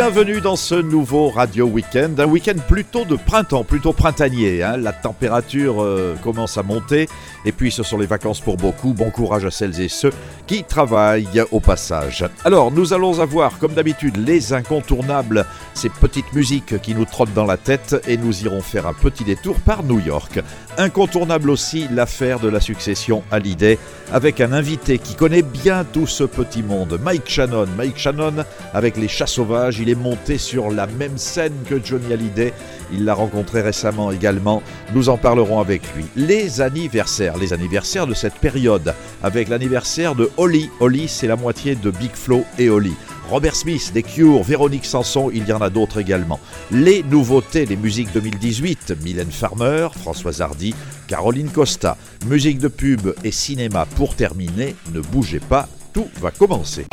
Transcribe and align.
Bienvenue 0.00 0.40
dans 0.40 0.54
ce 0.54 0.76
nouveau 0.76 1.28
Radio 1.28 1.66
Weekend, 1.66 2.20
un 2.20 2.26
week-end 2.26 2.54
plutôt 2.68 3.04
de 3.04 3.16
printemps, 3.16 3.64
plutôt 3.64 3.92
printanier. 3.92 4.62
Hein. 4.62 4.76
La 4.76 4.92
température 4.92 5.82
euh, 5.82 6.14
commence 6.22 6.56
à 6.56 6.62
monter 6.62 7.08
et 7.48 7.52
puis 7.52 7.72
ce 7.72 7.82
sont 7.82 7.96
les 7.96 8.06
vacances 8.06 8.40
pour 8.40 8.58
beaucoup. 8.58 8.92
Bon 8.92 9.10
courage 9.10 9.46
à 9.46 9.50
celles 9.50 9.80
et 9.80 9.88
ceux 9.88 10.12
qui 10.46 10.64
travaillent 10.64 11.42
au 11.50 11.60
passage. 11.60 12.26
Alors 12.44 12.70
nous 12.70 12.92
allons 12.92 13.20
avoir 13.20 13.58
comme 13.58 13.72
d'habitude 13.72 14.18
les 14.18 14.52
incontournables, 14.52 15.46
ces 15.72 15.88
petites 15.88 16.32
musiques 16.34 16.78
qui 16.82 16.94
nous 16.94 17.06
trottent 17.06 17.32
dans 17.32 17.46
la 17.46 17.56
tête 17.56 17.96
et 18.06 18.18
nous 18.18 18.44
irons 18.44 18.60
faire 18.60 18.86
un 18.86 18.92
petit 18.92 19.24
détour 19.24 19.56
par 19.60 19.82
New 19.82 19.98
York. 19.98 20.40
Incontournable 20.76 21.48
aussi 21.48 21.86
l'affaire 21.90 22.38
de 22.38 22.48
la 22.48 22.60
succession 22.60 23.22
Hallyday 23.30 23.78
avec 24.12 24.42
un 24.42 24.52
invité 24.52 24.98
qui 24.98 25.14
connaît 25.14 25.42
bien 25.42 25.84
tout 25.84 26.06
ce 26.06 26.24
petit 26.24 26.62
monde, 26.62 27.00
Mike 27.02 27.30
Shannon. 27.30 27.66
Mike 27.78 27.96
Shannon 27.96 28.44
avec 28.74 28.98
les 28.98 29.08
chats 29.08 29.26
sauvages, 29.26 29.78
il 29.78 29.88
est 29.88 29.94
monté 29.94 30.36
sur 30.36 30.70
la 30.70 30.86
même 30.86 31.16
scène 31.16 31.54
que 31.66 31.82
Johnny 31.82 32.12
Hallyday. 32.12 32.52
Il 32.92 33.04
l'a 33.06 33.14
rencontré 33.14 33.62
récemment 33.62 34.10
également. 34.10 34.62
Nous 34.94 35.08
en 35.08 35.16
parlerons 35.16 35.60
avec 35.60 35.82
lui. 35.94 36.04
Les 36.16 36.60
anniversaires, 36.60 37.37
les 37.38 37.52
anniversaires 37.52 38.06
de 38.06 38.14
cette 38.14 38.34
période, 38.34 38.94
avec 39.22 39.48
l'anniversaire 39.48 40.14
de 40.14 40.30
Holly. 40.36 40.70
Holly, 40.80 41.08
c'est 41.08 41.26
la 41.26 41.36
moitié 41.36 41.74
de 41.74 41.90
Big 41.90 42.12
Flo 42.12 42.44
et 42.58 42.68
Holly. 42.68 42.94
Robert 43.30 43.54
Smith, 43.54 43.90
des 43.92 44.02
Cure, 44.02 44.42
Véronique 44.42 44.86
Sanson, 44.86 45.30
il 45.32 45.46
y 45.46 45.52
en 45.52 45.60
a 45.60 45.68
d'autres 45.68 46.00
également. 46.00 46.40
Les 46.70 47.02
nouveautés, 47.02 47.66
les 47.66 47.76
musiques 47.76 48.12
2018, 48.14 48.94
Mylène 49.04 49.30
Farmer, 49.30 49.88
Françoise 50.00 50.40
Hardy, 50.40 50.74
Caroline 51.08 51.50
Costa. 51.50 51.98
Musique 52.26 52.58
de 52.58 52.68
pub 52.68 53.14
et 53.24 53.30
cinéma 53.30 53.86
pour 53.96 54.14
terminer, 54.14 54.74
ne 54.94 55.00
bougez 55.00 55.40
pas, 55.40 55.68
tout 55.92 56.08
va 56.20 56.30
commencer. 56.30 56.86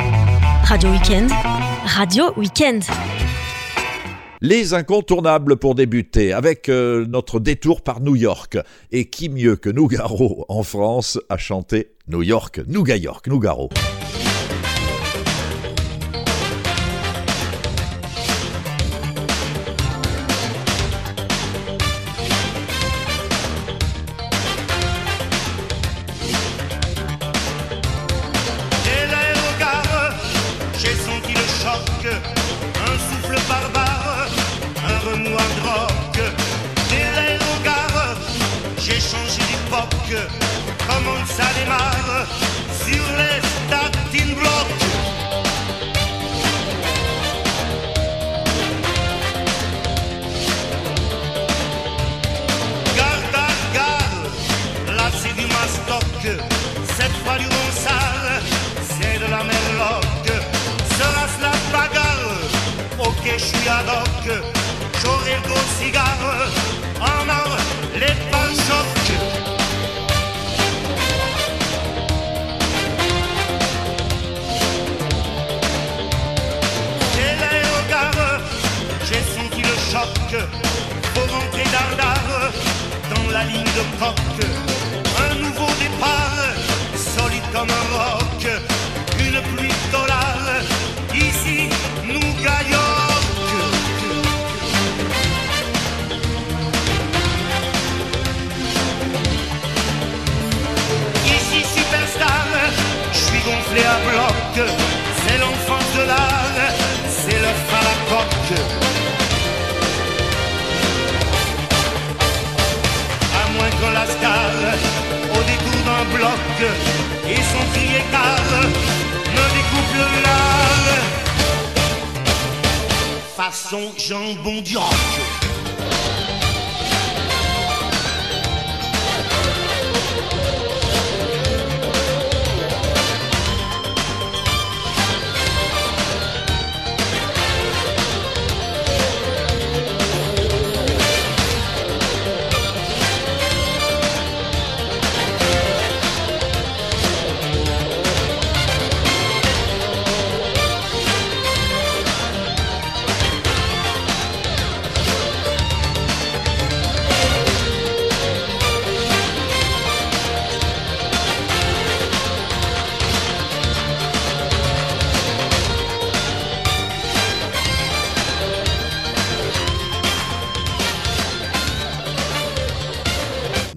Radio 0.64 0.90
Weekend, 0.90 1.30
Radio 1.86 2.32
Weekend. 2.36 2.82
Les 4.42 4.74
incontournables 4.74 5.56
pour 5.56 5.74
débuter, 5.74 6.32
avec 6.32 6.68
euh, 6.68 7.06
notre 7.06 7.40
détour 7.40 7.80
par 7.80 8.00
New 8.00 8.16
York. 8.16 8.58
Et 8.92 9.06
qui 9.06 9.28
mieux 9.28 9.56
que 9.56 9.70
Nougaro 9.70 10.44
en 10.48 10.62
France 10.62 11.18
a 11.28 11.38
chanté 11.38 11.92
New 12.08 12.22
York, 12.22 12.60
Nouga 12.66 12.96
York, 12.96 13.26
Nougaro. 13.28 13.70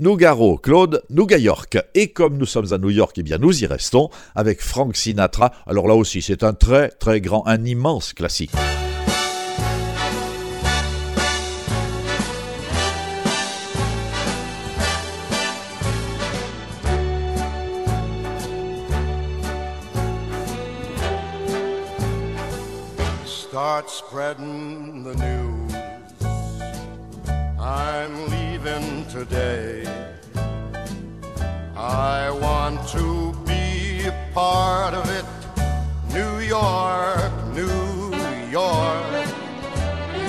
Nougaro, 0.10 0.58
Claude, 0.58 1.04
Nouga 1.12 1.38
York. 1.38 1.78
Et 1.94 2.08
comme 2.08 2.38
nous 2.38 2.48
sommes 2.48 2.74
à 2.74 2.80
New 2.80 2.90
York, 2.90 3.16
eh 3.20 3.22
bien 3.22 3.38
nous 3.38 3.64
y 3.64 3.68
restons 3.68 4.10
avec 4.34 4.60
Frank 4.60 4.96
Sinatra. 4.96 5.52
Alors 5.68 5.88
là 5.88 5.94
aussi, 5.94 6.24
c'est 6.24 6.44
un 6.44 6.54
très 6.54 6.90
très 6.90 7.22
grand, 7.22 7.46
un 7.46 7.64
immense 7.64 8.14
classique. 8.14 8.50
Start 23.28 23.92
spreading 23.92 25.04
the 25.04 25.14
news. 25.14 25.70
I'm 27.60 28.32
leaving 28.32 29.06
today. 29.06 29.89
I 31.90 32.30
want 32.30 32.88
to 32.90 33.34
be 33.48 34.06
a 34.06 34.14
part 34.32 34.94
of 34.94 35.10
it. 35.10 35.26
New 36.14 36.38
York, 36.38 37.32
New 37.56 38.14
York, 38.52 39.26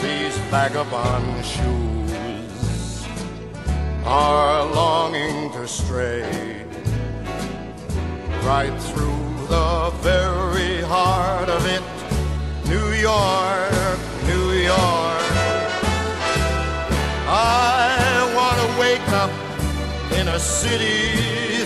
these 0.00 0.34
vagabond 0.48 1.44
shoes 1.44 3.06
are 4.06 4.64
longing 4.74 5.52
to 5.52 5.68
stray 5.68 6.64
right 8.42 8.74
through 8.88 9.46
the 9.48 9.92
very 10.00 10.80
heart 10.80 11.50
of 11.50 11.62
it. 11.66 11.82
New 12.70 12.88
York, 12.94 14.00
New 14.24 14.52
York. 14.52 15.26
I 17.28 18.32
want 18.34 18.56
to 18.64 18.80
wake 18.80 19.08
up 19.10 19.30
in 20.18 20.26
a 20.28 20.38
city 20.38 21.49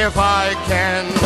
if 0.00 0.16
I 0.16 0.54
can 0.66 1.19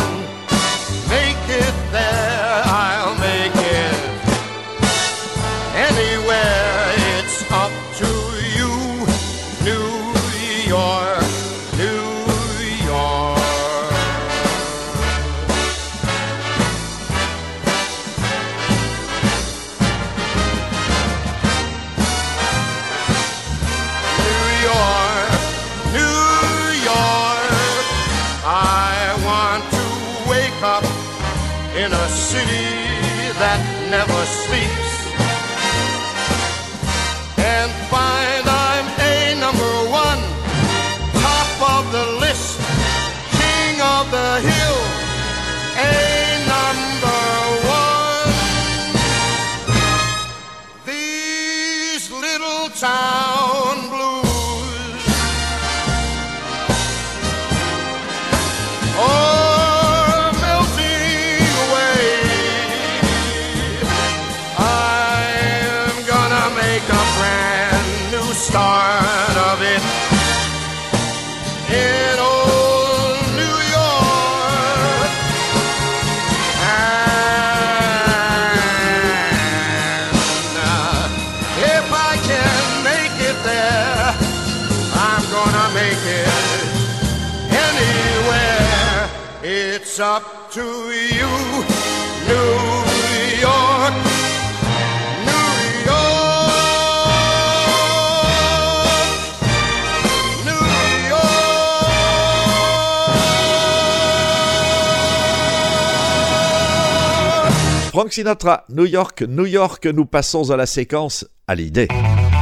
Frank 107.95 108.11
Sinatra, 108.11 108.65
New 108.67 108.85
York, 108.85 109.21
New 109.21 109.45
York, 109.45 109.85
nous 109.85 110.05
passons 110.05 110.51
à 110.51 110.57
la 110.57 110.65
séquence 110.65 111.25
à 111.47 111.55
l'idée. 111.55 111.87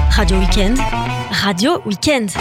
Radio 0.10 0.40
Weekend, 0.40 0.80
Radio 1.30 1.80
Weekend. 1.86 2.32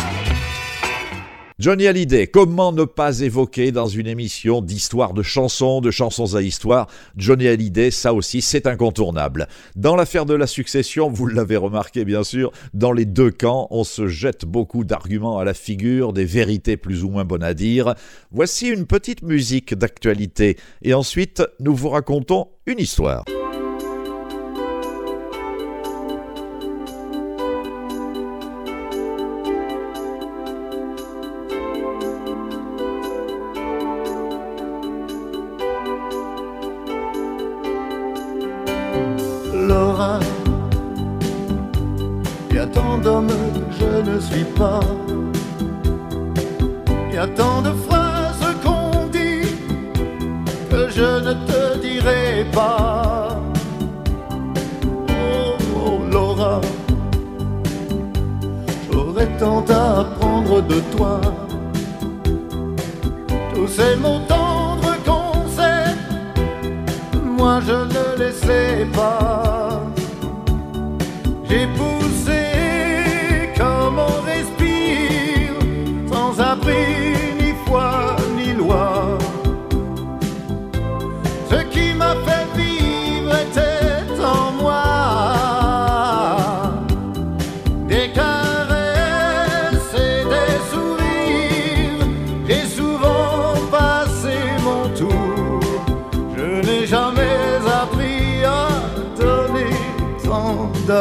Johnny 1.62 1.86
Hallyday, 1.86 2.26
comment 2.26 2.72
ne 2.72 2.82
pas 2.82 3.20
évoquer 3.20 3.70
dans 3.70 3.86
une 3.86 4.08
émission 4.08 4.62
d'histoire 4.62 5.14
de 5.14 5.22
chansons, 5.22 5.80
de 5.80 5.92
chansons 5.92 6.34
à 6.34 6.42
histoire, 6.42 6.88
Johnny 7.16 7.46
Hallyday, 7.46 7.92
ça 7.92 8.14
aussi 8.14 8.42
c'est 8.42 8.66
incontournable. 8.66 9.46
Dans 9.76 9.94
l'affaire 9.94 10.26
de 10.26 10.34
la 10.34 10.48
succession, 10.48 11.08
vous 11.08 11.28
l'avez 11.28 11.56
remarqué 11.56 12.04
bien 12.04 12.24
sûr, 12.24 12.50
dans 12.74 12.90
les 12.90 13.04
deux 13.04 13.30
camps, 13.30 13.68
on 13.70 13.84
se 13.84 14.08
jette 14.08 14.44
beaucoup 14.44 14.82
d'arguments 14.82 15.38
à 15.38 15.44
la 15.44 15.54
figure, 15.54 16.12
des 16.12 16.24
vérités 16.24 16.76
plus 16.76 17.04
ou 17.04 17.10
moins 17.10 17.24
bonnes 17.24 17.44
à 17.44 17.54
dire. 17.54 17.94
Voici 18.32 18.66
une 18.66 18.84
petite 18.84 19.22
musique 19.22 19.72
d'actualité 19.72 20.56
et 20.82 20.94
ensuite 20.94 21.44
nous 21.60 21.76
vous 21.76 21.90
racontons 21.90 22.48
une 22.66 22.80
histoire. 22.80 23.24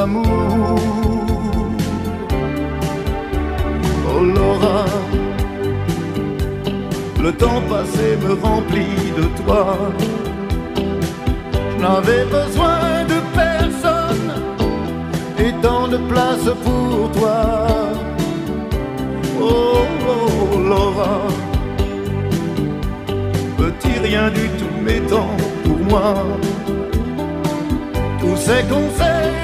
Oh 0.03 0.08
Laura, 4.24 4.86
le 7.22 7.31
temps 7.31 7.62
passé 7.70 8.17
me 8.24 8.34
remplit 8.34 9.12
de 9.15 9.25
toi. 9.43 9.77
Je 10.75 11.81
n'avais 11.81 12.25
besoin 12.25 13.05
de 13.08 13.20
personne 13.36 14.31
et 15.38 15.53
tant 15.62 15.88
de 15.88 15.98
place 15.98 16.50
pour 16.63 17.12
toi. 17.12 17.58
Oh, 19.39 19.86
oh 20.10 20.58
Laura 20.58 21.20
petit 23.58 24.00
rien 24.00 24.29
du 24.31 24.48
tout, 24.60 24.77
mais 24.84 25.00
pour 25.63 25.77
moi. 25.89 26.15
Tous 28.20 28.38
ces 28.38 28.63
conseils 28.63 29.40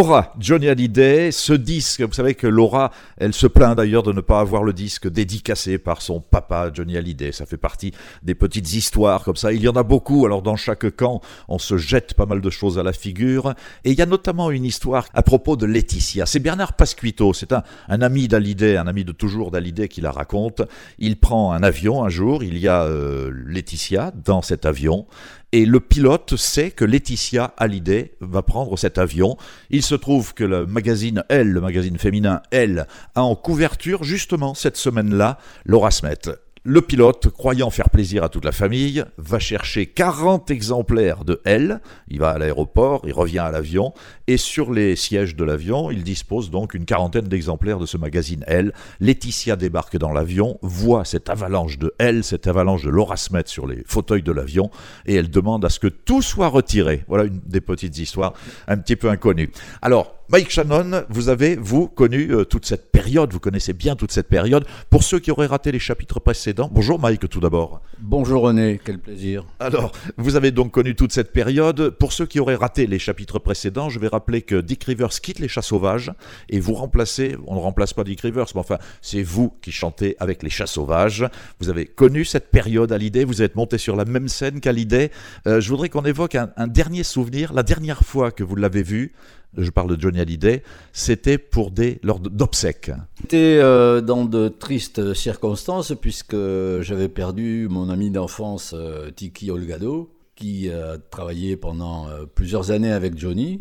Laura, 0.00 0.32
Johnny 0.38 0.66
Hallyday, 0.66 1.30
ce 1.30 1.52
disque, 1.52 2.00
vous 2.00 2.14
savez 2.14 2.34
que 2.34 2.46
Laura, 2.46 2.90
elle 3.18 3.34
se 3.34 3.46
plaint 3.46 3.76
d'ailleurs 3.76 4.02
de 4.02 4.14
ne 4.14 4.22
pas 4.22 4.40
avoir 4.40 4.62
le 4.62 4.72
disque 4.72 5.06
dédicacé 5.06 5.76
par 5.76 6.00
son 6.00 6.20
papa 6.22 6.70
Johnny 6.72 6.96
Hallyday. 6.96 7.32
Ça 7.32 7.44
fait 7.44 7.58
partie 7.58 7.92
des 8.22 8.34
petites 8.34 8.72
histoires 8.72 9.22
comme 9.24 9.36
ça. 9.36 9.52
Il 9.52 9.60
y 9.60 9.68
en 9.68 9.76
a 9.76 9.82
beaucoup, 9.82 10.24
alors 10.24 10.40
dans 10.40 10.56
chaque 10.56 10.88
camp, 10.96 11.20
on 11.48 11.58
se 11.58 11.76
jette 11.76 12.14
pas 12.14 12.24
mal 12.24 12.40
de 12.40 12.48
choses 12.48 12.78
à 12.78 12.82
la 12.82 12.94
figure. 12.94 13.52
Et 13.84 13.90
il 13.90 13.98
y 13.98 14.00
a 14.00 14.06
notamment 14.06 14.50
une 14.50 14.64
histoire 14.64 15.04
à 15.12 15.20
propos 15.20 15.56
de 15.56 15.66
Laetitia. 15.66 16.24
C'est 16.24 16.40
Bernard 16.40 16.72
Pasquito, 16.72 17.34
c'est 17.34 17.52
un, 17.52 17.62
ami 17.88 18.26
d'Hallyday, 18.26 18.78
un 18.78 18.86
ami 18.86 19.04
de 19.04 19.12
toujours 19.12 19.50
d'Hallyday 19.50 19.88
qui 19.88 20.00
la 20.00 20.12
raconte. 20.12 20.62
Il 20.98 21.18
prend 21.18 21.52
un 21.52 21.62
avion 21.62 22.02
un 22.02 22.08
jour, 22.08 22.42
il 22.42 22.56
y 22.56 22.68
a 22.68 22.84
euh, 22.84 23.30
Laetitia 23.44 24.14
dans 24.24 24.40
cet 24.40 24.64
avion, 24.64 25.06
et 25.52 25.66
le 25.66 25.80
pilote 25.80 26.36
sait 26.36 26.70
que 26.70 26.84
Laetitia 26.84 27.54
Hallyday 27.56 28.12
va 28.20 28.42
prendre 28.42 28.76
cet 28.78 28.98
avion. 28.98 29.36
Il 29.70 29.82
se 29.82 29.94
trouve 29.94 30.34
que 30.34 30.44
le 30.44 30.66
magazine 30.66 31.24
Elle, 31.28 31.50
le 31.50 31.60
magazine 31.60 31.98
féminin 31.98 32.42
Elle, 32.50 32.86
a 33.14 33.22
en 33.22 33.34
couverture 33.34 34.04
justement 34.04 34.54
cette 34.54 34.76
semaine-là 34.76 35.38
Laura 35.64 35.90
Smet. 35.90 36.18
Le 36.62 36.82
pilote, 36.82 37.30
croyant 37.30 37.70
faire 37.70 37.88
plaisir 37.88 38.22
à 38.22 38.28
toute 38.28 38.44
la 38.44 38.52
famille, 38.52 39.02
va 39.16 39.38
chercher 39.38 39.86
40 39.86 40.50
exemplaires 40.50 41.24
de 41.24 41.40
Elle. 41.46 41.80
Il 42.08 42.18
va 42.18 42.32
à 42.32 42.38
l'aéroport, 42.38 43.00
il 43.06 43.14
revient 43.14 43.38
à 43.38 43.50
l'avion, 43.50 43.94
et 44.26 44.36
sur 44.36 44.70
les 44.70 44.94
sièges 44.94 45.36
de 45.36 45.42
l'avion, 45.42 45.90
il 45.90 46.02
dispose 46.02 46.50
donc 46.50 46.74
une 46.74 46.84
quarantaine 46.84 47.24
d'exemplaires 47.24 47.78
de 47.78 47.86
ce 47.86 47.96
magazine 47.96 48.44
Elle. 48.46 48.74
Laetitia 49.00 49.56
débarque 49.56 49.96
dans 49.96 50.12
l'avion, 50.12 50.58
voit 50.60 51.06
cette 51.06 51.30
avalanche 51.30 51.78
de 51.78 51.94
Elle, 51.98 52.24
cette 52.24 52.46
avalanche 52.46 52.84
de 52.84 52.90
Laura 52.90 53.16
Smet 53.16 53.44
sur 53.46 53.66
les 53.66 53.82
fauteuils 53.86 54.22
de 54.22 54.32
l'avion, 54.32 54.70
et 55.06 55.14
elle 55.14 55.30
demande 55.30 55.64
à 55.64 55.70
ce 55.70 55.80
que 55.80 55.88
tout 55.88 56.20
soit 56.20 56.48
retiré. 56.48 57.04
Voilà 57.08 57.24
une 57.24 57.40
des 57.46 57.62
petites 57.62 57.96
histoires 57.96 58.34
un 58.68 58.76
petit 58.76 58.96
peu 58.96 59.08
inconnues. 59.08 59.50
Alors, 59.80 60.19
Mike 60.32 60.50
Shannon, 60.50 61.02
vous 61.08 61.28
avez, 61.28 61.56
vous, 61.56 61.88
connu 61.88 62.30
euh, 62.30 62.44
toute 62.44 62.64
cette 62.64 62.92
période, 62.92 63.32
vous 63.32 63.40
connaissez 63.40 63.72
bien 63.72 63.96
toute 63.96 64.12
cette 64.12 64.28
période. 64.28 64.64
Pour 64.88 65.02
ceux 65.02 65.18
qui 65.18 65.32
auraient 65.32 65.48
raté 65.48 65.72
les 65.72 65.80
chapitres 65.80 66.20
précédents, 66.20 66.70
bonjour 66.72 67.00
Mike 67.00 67.28
tout 67.28 67.40
d'abord. 67.40 67.80
Bonjour 67.98 68.42
René, 68.42 68.80
quel 68.84 69.00
plaisir. 69.00 69.44
Alors, 69.58 69.90
vous 70.18 70.36
avez 70.36 70.52
donc 70.52 70.70
connu 70.70 70.94
toute 70.94 71.10
cette 71.10 71.32
période. 71.32 71.90
Pour 71.90 72.12
ceux 72.12 72.26
qui 72.26 72.38
auraient 72.38 72.54
raté 72.54 72.86
les 72.86 73.00
chapitres 73.00 73.40
précédents, 73.40 73.88
je 73.88 73.98
vais 73.98 74.06
rappeler 74.06 74.42
que 74.42 74.60
Dick 74.60 74.84
Rivers 74.84 75.08
quitte 75.20 75.40
les 75.40 75.48
chats 75.48 75.62
sauvages 75.62 76.12
et 76.48 76.60
vous 76.60 76.74
remplacez, 76.74 77.36
on 77.48 77.56
ne 77.56 77.60
remplace 77.60 77.92
pas 77.92 78.04
Dick 78.04 78.20
Rivers, 78.20 78.46
mais 78.54 78.60
enfin, 78.60 78.78
c'est 79.02 79.24
vous 79.24 79.52
qui 79.60 79.72
chantez 79.72 80.14
avec 80.20 80.44
les 80.44 80.50
chats 80.50 80.68
sauvages. 80.68 81.26
Vous 81.58 81.70
avez 81.70 81.86
connu 81.86 82.24
cette 82.24 82.52
période 82.52 82.92
à 82.92 82.98
l'idée, 82.98 83.24
vous 83.24 83.42
êtes 83.42 83.56
monté 83.56 83.78
sur 83.78 83.96
la 83.96 84.04
même 84.04 84.28
scène 84.28 84.60
qu'à 84.60 84.70
l'idée. 84.70 85.10
Euh, 85.48 85.60
je 85.60 85.68
voudrais 85.70 85.88
qu'on 85.88 86.04
évoque 86.04 86.36
un, 86.36 86.50
un 86.56 86.68
dernier 86.68 87.02
souvenir, 87.02 87.52
la 87.52 87.64
dernière 87.64 88.04
fois 88.04 88.30
que 88.30 88.44
vous 88.44 88.54
l'avez 88.54 88.84
vu, 88.84 89.12
je 89.56 89.70
parle 89.70 89.96
de 89.96 90.00
Johnny 90.00 90.20
Hallyday, 90.20 90.62
c'était 90.92 91.38
pour 91.38 91.70
des 91.70 91.98
lors 92.02 92.20
d'obsèques. 92.20 92.92
C'était 93.20 93.58
euh, 93.60 94.00
dans 94.00 94.24
de 94.24 94.48
tristes 94.48 95.14
circonstances 95.14 95.92
puisque 96.00 96.36
j'avais 96.80 97.08
perdu 97.08 97.68
mon 97.70 97.90
ami 97.90 98.10
d'enfance 98.10 98.74
euh, 98.76 99.10
Tiki 99.10 99.50
Olgado 99.50 100.10
qui 100.36 100.70
a 100.70 100.96
travaillé 101.10 101.56
pendant 101.56 102.08
euh, 102.08 102.24
plusieurs 102.32 102.70
années 102.70 102.92
avec 102.92 103.18
Johnny 103.18 103.60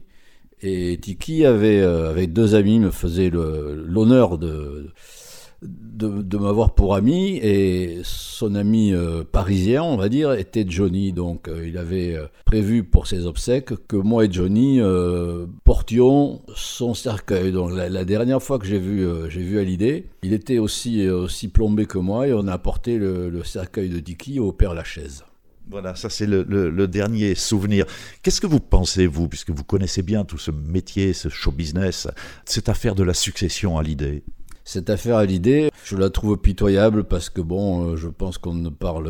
et 0.61 0.97
Tiki 1.01 1.45
avait 1.45 1.79
avec 1.79 2.33
deux 2.33 2.53
amis 2.53 2.79
me 2.79 2.91
faisait 2.91 3.29
l'honneur 3.29 4.37
de, 4.37 4.91
de 5.61 6.37
m'avoir 6.37 6.73
pour 6.73 6.95
ami 6.95 7.37
et 7.37 7.99
son 8.03 8.55
ami 8.55 8.93
euh, 8.93 9.23
parisien, 9.29 9.83
on 9.83 9.97
va 9.97 10.07
dire, 10.07 10.31
était 10.31 10.65
Johnny. 10.67 11.11
Donc 11.11 11.47
euh, 11.47 11.67
il 11.67 11.77
avait 11.77 12.15
euh, 12.15 12.27
prévu 12.45 12.83
pour 12.85 13.07
ses 13.07 13.25
obsèques 13.25 13.73
que 13.87 13.97
moi 13.97 14.25
et 14.25 14.31
Johnny 14.31 14.79
portions 15.63 16.41
son 16.55 16.93
cercueil. 16.93 17.51
Donc 17.51 17.71
la, 17.73 18.05
dernière 18.05 18.41
fois 18.41 18.59
que 18.59 18.65
j'ai 18.65 18.79
vu, 18.79 19.05
j'ai 19.29 19.41
vu 19.41 19.59
Hallyday, 19.59 20.05
il 20.23 20.33
était 20.33 20.59
aussi, 20.59 21.07
aussi 21.09 21.49
plombé 21.49 21.85
que 21.85 21.97
moi 21.97 22.27
et 22.27 22.33
on 22.33 22.47
a 22.47 22.53
apporté 22.53 22.97
le, 22.97 23.43
cercueil 23.43 23.89
de 23.89 23.99
Dicky 23.99 24.39
au 24.39 24.51
Père 24.51 24.73
Lachaise. 24.73 25.25
Voilà, 25.69 25.95
ça 25.95 26.09
c'est 26.09 26.25
le 26.25 26.87
dernier 26.87 27.35
souvenir. 27.35 27.85
Qu'est-ce 28.23 28.41
que 28.41 28.47
vous 28.47 28.59
pensez, 28.59 29.05
vous, 29.05 29.27
puisque 29.27 29.51
vous 29.51 29.63
connaissez 29.63 30.01
bien 30.01 30.23
tout 30.23 30.37
ce 30.37 30.51
métier, 30.51 31.13
ce 31.13 31.29
show 31.29 31.51
business, 31.51 32.07
cette 32.45 32.69
affaire 32.69 32.95
de 32.95 33.03
la 33.03 33.13
succession 33.13 33.77
à 33.77 33.83
l'idée 33.83 34.23
Cette 34.71 34.91
affaire 34.91 35.17
à 35.17 35.25
l'idée, 35.25 35.71
je 35.83 35.97
la 35.97 36.11
trouve 36.11 36.37
pitoyable 36.37 37.03
parce 37.03 37.31
que 37.31 37.41
bon, 37.41 37.87
euh, 37.87 37.95
je 37.95 38.07
pense 38.07 38.37
qu'on 38.37 38.53
ne 38.53 38.69
parle, 38.69 39.07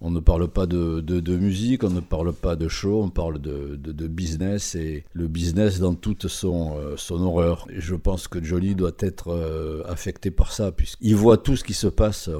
on 0.00 0.10
ne 0.10 0.20
parle 0.20 0.48
pas 0.48 0.66
de, 0.66 1.00
de, 1.00 1.36
musique, 1.36 1.82
on 1.82 1.90
ne 1.90 2.00
parle 2.00 2.32
pas 2.32 2.56
de 2.56 2.68
show, 2.68 3.02
on 3.02 3.10
parle 3.10 3.40
de, 3.40 3.76
de, 3.76 4.06
business 4.06 4.74
et 4.74 5.04
le 5.12 5.26
business 5.26 5.80
dans 5.80 5.94
toute 5.94 6.28
son, 6.28 6.76
euh, 6.78 6.94
son 6.96 7.20
horreur. 7.22 7.66
Et 7.70 7.80
je 7.80 7.94
pense 7.94 8.28
que 8.28 8.42
Jolie 8.42 8.74
doit 8.74 8.92
être 9.00 9.28
euh, 9.32 9.82
affecté 9.88 10.30
par 10.30 10.52
ça 10.52 10.70
puisqu'il 10.70 11.16
voit 11.16 11.36
tout 11.36 11.56
ce 11.56 11.64
qui 11.64 11.74
se 11.74 11.88
passe. 11.88 12.30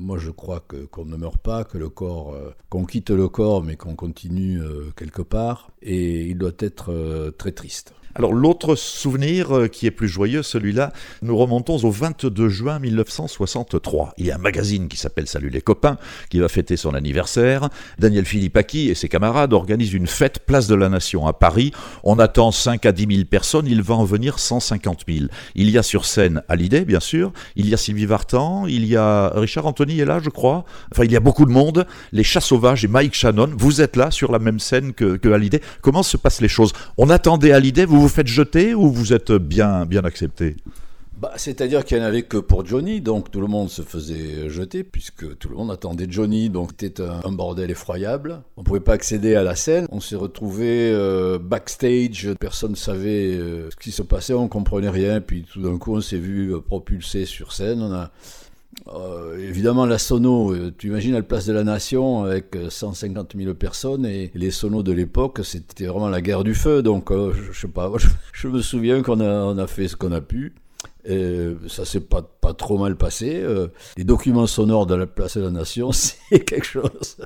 Moi, 0.00 0.18
je 0.18 0.30
crois 0.30 0.60
que 0.66 0.86
qu'on 0.86 1.04
ne 1.04 1.16
meurt 1.16 1.38
pas, 1.38 1.64
que 1.64 1.78
le 1.78 1.88
corps, 1.88 2.34
euh, 2.34 2.50
qu'on 2.70 2.84
quitte 2.84 3.10
le 3.10 3.28
corps, 3.28 3.62
mais 3.62 3.76
qu'on 3.76 3.94
continue 3.94 4.60
quelque 4.96 5.22
part. 5.22 5.70
Et 5.82 6.26
il 6.26 6.38
doit 6.38 6.52
être 6.58 7.30
très 7.38 7.52
triste. 7.52 7.92
Alors 8.14 8.32
l'autre 8.32 8.76
souvenir 8.76 9.68
qui 9.70 9.86
est 9.86 9.90
plus 9.90 10.08
joyeux, 10.08 10.42
celui-là, 10.42 10.94
nous 11.20 11.36
remontons 11.36 11.76
au 11.76 11.90
22 11.90 12.48
juin 12.48 12.78
1963. 12.78 14.14
Il 14.16 14.24
y 14.24 14.30
a 14.30 14.36
un 14.36 14.38
magazine 14.38 14.88
qui 14.88 14.96
s'appelle 14.96 15.26
Salut 15.26 15.50
les 15.50 15.60
copains, 15.60 15.98
qui 16.30 16.38
va 16.38 16.45
fêter 16.48 16.76
son 16.76 16.94
anniversaire. 16.94 17.68
Daniel 17.98 18.24
Philippaki 18.24 18.88
et 18.88 18.94
ses 18.94 19.08
camarades 19.08 19.52
organisent 19.52 19.92
une 19.92 20.06
fête 20.06 20.40
Place 20.40 20.66
de 20.66 20.74
la 20.74 20.88
Nation 20.88 21.26
à 21.26 21.32
Paris. 21.32 21.72
On 22.04 22.18
attend 22.18 22.50
5 22.50 22.84
à 22.86 22.92
10 22.92 23.14
000 23.16 23.26
personnes, 23.28 23.66
il 23.66 23.82
va 23.82 23.94
en 23.94 24.04
venir 24.04 24.38
150 24.38 25.00
000. 25.08 25.26
Il 25.54 25.70
y 25.70 25.78
a 25.78 25.82
sur 25.82 26.04
scène 26.04 26.42
Hallyday, 26.48 26.84
bien 26.84 27.00
sûr, 27.00 27.32
il 27.56 27.68
y 27.68 27.74
a 27.74 27.76
Sylvie 27.76 28.06
Vartan, 28.06 28.66
il 28.66 28.86
y 28.86 28.96
a 28.96 29.28
Richard 29.34 29.66
Anthony 29.66 30.00
est 30.00 30.04
là, 30.04 30.20
je 30.22 30.30
crois. 30.30 30.64
Enfin, 30.92 31.04
il 31.04 31.12
y 31.12 31.16
a 31.16 31.20
beaucoup 31.20 31.46
de 31.46 31.52
monde. 31.52 31.86
Les 32.12 32.24
Chats 32.24 32.40
Sauvages 32.40 32.84
et 32.84 32.88
Mike 32.88 33.14
Shannon, 33.14 33.50
vous 33.56 33.80
êtes 33.80 33.96
là 33.96 34.10
sur 34.10 34.32
la 34.32 34.38
même 34.38 34.60
scène 34.60 34.92
que, 34.92 35.16
que 35.16 35.28
Hallyday. 35.28 35.60
Comment 35.80 36.02
se 36.02 36.16
passent 36.16 36.40
les 36.40 36.48
choses? 36.48 36.72
On 36.96 37.10
attendait 37.10 37.52
Hallyday, 37.52 37.84
vous 37.84 38.00
vous 38.00 38.08
faites 38.08 38.26
jeter 38.26 38.74
ou 38.74 38.90
vous 38.90 39.12
êtes 39.12 39.32
bien, 39.32 39.86
bien 39.86 40.04
accepté? 40.04 40.56
Bah, 41.18 41.32
C'est-à-dire 41.36 41.82
qu'il 41.84 41.96
n'y 41.96 42.04
en 42.04 42.06
avait 42.06 42.24
que 42.24 42.36
pour 42.36 42.66
Johnny, 42.66 43.00
donc 43.00 43.30
tout 43.30 43.40
le 43.40 43.46
monde 43.46 43.70
se 43.70 43.80
faisait 43.80 44.50
jeter, 44.50 44.84
puisque 44.84 45.38
tout 45.38 45.48
le 45.48 45.56
monde 45.56 45.70
attendait 45.70 46.06
Johnny, 46.10 46.50
donc 46.50 46.72
c'était 46.78 47.02
un, 47.02 47.32
bordel 47.32 47.70
effroyable. 47.70 48.42
On 48.58 48.60
ne 48.60 48.66
pouvait 48.66 48.80
pas 48.80 48.92
accéder 48.92 49.34
à 49.34 49.42
la 49.42 49.56
scène, 49.56 49.86
on 49.90 50.00
s'est 50.00 50.16
retrouvé 50.16 50.90
euh, 50.92 51.38
backstage, 51.38 52.28
personne 52.38 52.72
ne 52.72 52.76
savait 52.76 53.34
euh, 53.34 53.70
ce 53.70 53.76
qui 53.76 53.92
se 53.92 54.02
passait, 54.02 54.34
on 54.34 54.48
comprenait 54.48 54.90
rien, 54.90 55.22
puis 55.22 55.46
tout 55.50 55.62
d'un 55.62 55.78
coup 55.78 55.94
on 55.96 56.02
s'est 56.02 56.18
vu 56.18 56.52
euh, 56.52 56.60
propulsé 56.60 57.24
sur 57.24 57.54
scène, 57.54 57.80
on 57.80 57.92
a... 57.94 58.10
euh, 58.88 59.38
évidemment, 59.38 59.86
la 59.86 59.96
sono, 59.96 60.54
tu 60.76 60.88
imagines 60.88 61.14
à 61.14 61.18
la 61.18 61.22
place 61.22 61.46
de 61.46 61.54
la 61.54 61.64
nation 61.64 62.24
avec 62.24 62.54
euh, 62.56 62.68
150 62.68 63.34
000 63.34 63.54
personnes 63.54 64.04
et 64.04 64.30
les 64.34 64.50
sonos 64.50 64.82
de 64.82 64.92
l'époque, 64.92 65.40
c'était 65.44 65.86
vraiment 65.86 66.10
la 66.10 66.20
guerre 66.20 66.44
du 66.44 66.54
feu. 66.54 66.82
Donc, 66.82 67.10
je, 67.10 67.52
je 67.52 67.58
sais 67.58 67.68
pas, 67.68 67.90
je, 68.34 68.48
me 68.48 68.60
souviens 68.60 69.00
qu'on 69.02 69.20
a, 69.20 69.44
on 69.44 69.56
a 69.56 69.66
fait 69.66 69.88
ce 69.88 69.96
qu'on 69.96 70.12
a 70.12 70.20
pu. 70.20 70.54
Et 71.08 71.54
ça 71.68 71.84
s'est 71.84 72.00
pas, 72.00 72.22
pas 72.22 72.52
trop 72.52 72.78
mal 72.78 72.96
passé. 72.96 73.40
Euh, 73.40 73.68
les 73.96 74.04
documents 74.04 74.46
sonores 74.46 74.86
de 74.86 74.94
la 74.94 75.06
place 75.06 75.36
de 75.36 75.42
la 75.42 75.50
nation, 75.50 75.92
c'est 75.92 76.44
quelque 76.44 76.66
chose. 76.66 77.16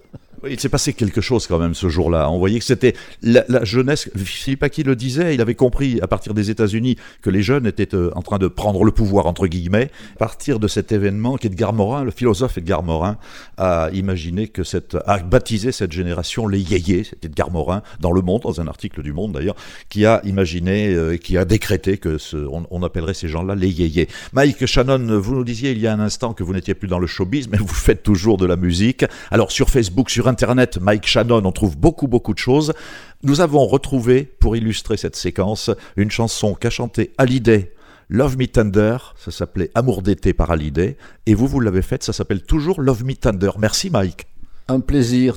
Il 0.48 0.58
s'est 0.58 0.70
passé 0.70 0.94
quelque 0.94 1.20
chose 1.20 1.46
quand 1.46 1.58
même 1.58 1.74
ce 1.74 1.88
jour-là. 1.88 2.30
On 2.30 2.38
voyait 2.38 2.58
que 2.58 2.64
c'était 2.64 2.94
la, 3.22 3.44
la 3.48 3.64
jeunesse. 3.64 4.08
Philippe 4.16 4.62
Aki 4.62 4.84
le 4.84 4.96
disait, 4.96 5.34
il 5.34 5.40
avait 5.40 5.54
compris 5.54 6.00
à 6.00 6.06
partir 6.06 6.32
des 6.32 6.50
États-Unis 6.50 6.96
que 7.20 7.28
les 7.28 7.42
jeunes 7.42 7.66
étaient 7.66 7.94
euh, 7.94 8.10
en 8.14 8.22
train 8.22 8.38
de 8.38 8.48
prendre 8.48 8.82
le 8.84 8.90
pouvoir, 8.90 9.26
entre 9.26 9.46
guillemets. 9.46 9.90
À 10.14 10.18
partir 10.18 10.58
de 10.58 10.66
cet 10.66 10.92
événement 10.92 11.36
qu'Edgar 11.36 11.74
Morin, 11.74 12.04
le 12.04 12.10
philosophe 12.10 12.56
Edgar 12.56 12.82
Morin, 12.82 13.18
a 13.58 13.90
imaginé 13.92 14.48
que 14.48 14.64
cette, 14.64 14.96
a 15.06 15.18
baptisé 15.18 15.72
cette 15.72 15.92
génération 15.92 16.46
les 16.46 16.60
yéyés. 16.60 17.04
C'était 17.04 17.28
Edgar 17.28 17.50
Morin, 17.50 17.82
dans 18.00 18.12
Le 18.12 18.22
Monde, 18.22 18.42
dans 18.42 18.60
un 18.62 18.66
article 18.66 19.02
du 19.02 19.12
Monde 19.12 19.32
d'ailleurs, 19.32 19.56
qui 19.90 20.06
a 20.06 20.22
imaginé, 20.24 20.94
euh, 20.94 21.18
qui 21.18 21.36
a 21.36 21.44
décrété 21.44 21.98
que 21.98 22.16
ce, 22.16 22.38
on, 22.38 22.66
on 22.70 22.82
appellerait 22.82 23.14
ces 23.14 23.28
gens-là 23.28 23.54
les 23.54 23.68
yéyés. 23.68 24.08
Mike 24.32 24.64
Shannon, 24.64 25.20
vous 25.20 25.34
nous 25.34 25.44
disiez 25.44 25.72
il 25.72 25.78
y 25.80 25.86
a 25.86 25.92
un 25.92 26.00
instant 26.00 26.32
que 26.32 26.42
vous 26.42 26.54
n'étiez 26.54 26.74
plus 26.74 26.88
dans 26.88 26.98
le 26.98 27.06
showbiz, 27.06 27.48
mais 27.48 27.58
vous 27.58 27.68
faites 27.68 28.02
toujours 28.02 28.38
de 28.38 28.46
la 28.46 28.56
musique. 28.56 29.04
Alors 29.30 29.52
sur 29.52 29.68
Facebook, 29.68 30.08
sur 30.08 30.29
Internet, 30.30 30.78
Mike 30.80 31.06
Shannon, 31.06 31.44
on 31.44 31.52
trouve 31.52 31.76
beaucoup, 31.76 32.06
beaucoup 32.06 32.32
de 32.32 32.38
choses. 32.38 32.72
Nous 33.24 33.40
avons 33.40 33.66
retrouvé, 33.66 34.22
pour 34.22 34.56
illustrer 34.56 34.96
cette 34.96 35.16
séquence, 35.16 35.70
une 35.96 36.10
chanson 36.10 36.54
qu'a 36.54 36.70
chantée 36.70 37.12
Hallyday. 37.18 37.72
Love 38.08 38.38
Me 38.38 38.46
Tender, 38.46 38.96
ça 39.16 39.30
s'appelait 39.30 39.70
Amour 39.74 40.02
d'été 40.02 40.32
par 40.32 40.50
Hallyday, 40.50 40.96
et 41.26 41.34
vous, 41.34 41.46
vous 41.46 41.60
l'avez 41.60 41.82
faite, 41.82 42.02
ça 42.02 42.12
s'appelle 42.12 42.42
toujours 42.42 42.80
Love 42.80 43.04
Me 43.04 43.14
Tender. 43.14 43.50
Merci 43.58 43.90
Mike. 43.90 44.26
Un 44.68 44.80
plaisir. 44.80 45.36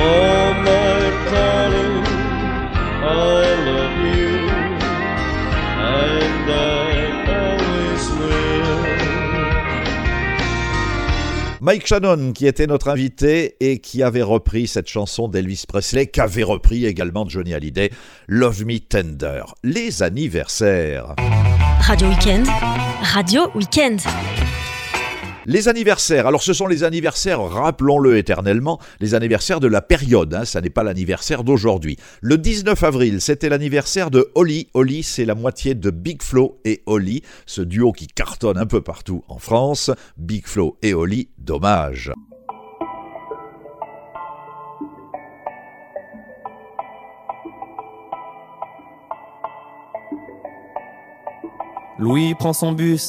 Oh, 0.00 0.54
my 0.54 1.10
darling, 1.30 2.04
I 3.02 3.54
love 3.66 3.98
you, 4.06 4.32
and 5.78 6.50
I 6.50 7.22
always 7.28 8.04
will. 8.18 8.38
Mike 11.60 11.86
Shannon, 11.86 12.32
qui 12.32 12.46
était 12.46 12.66
notre 12.66 12.88
invité 12.88 13.56
et 13.60 13.80
qui 13.80 14.02
avait 14.02 14.22
repris 14.22 14.68
cette 14.68 14.88
chanson 14.88 15.28
d'Elvis 15.28 15.64
Presley, 15.66 16.06
qu'avait 16.06 16.44
repris 16.44 16.86
également 16.86 17.28
Johnny 17.28 17.52
Hallyday, 17.52 17.90
Love 18.28 18.64
Me 18.64 18.78
Tender. 18.78 19.42
Les 19.64 20.02
anniversaires. 20.02 21.14
Radio 21.80 22.08
Weekend, 22.08 22.46
Radio 23.02 23.50
Weekend. 23.54 24.00
Les 25.50 25.66
anniversaires, 25.66 26.26
alors 26.26 26.42
ce 26.42 26.52
sont 26.52 26.66
les 26.66 26.84
anniversaires, 26.84 27.40
rappelons-le 27.40 28.18
éternellement, 28.18 28.78
les 29.00 29.14
anniversaires 29.14 29.60
de 29.60 29.66
la 29.66 29.80
période, 29.80 30.34
hein, 30.34 30.44
ça 30.44 30.60
n'est 30.60 30.68
pas 30.68 30.82
l'anniversaire 30.82 31.42
d'aujourd'hui. 31.42 31.96
Le 32.20 32.36
19 32.36 32.82
avril, 32.82 33.22
c'était 33.22 33.48
l'anniversaire 33.48 34.10
de 34.10 34.30
Holly. 34.34 34.68
Holly, 34.74 35.02
c'est 35.02 35.24
la 35.24 35.34
moitié 35.34 35.74
de 35.74 35.88
Big 35.88 36.22
Flo 36.22 36.60
et 36.66 36.82
Holly, 36.84 37.22
ce 37.46 37.62
duo 37.62 37.92
qui 37.92 38.08
cartonne 38.08 38.58
un 38.58 38.66
peu 38.66 38.82
partout 38.82 39.24
en 39.26 39.38
France. 39.38 39.90
Big 40.18 40.46
Flo 40.46 40.76
et 40.82 40.92
Holly, 40.92 41.30
dommage. 41.38 42.12
Louis 51.98 52.34
prend 52.34 52.52
son 52.52 52.72
bus, 52.72 53.08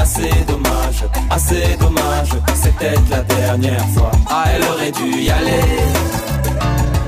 Assez 0.00 0.30
dommage, 0.46 1.04
assez 1.28 1.76
dommage. 1.78 2.30
Peut-être 2.78 3.10
la 3.10 3.22
dernière 3.22 3.86
fois. 3.88 4.10
Ah, 4.26 4.44
elle 4.54 4.62
aurait 4.64 4.90
dû 4.90 5.20
y 5.20 5.30
aller. 5.30 5.60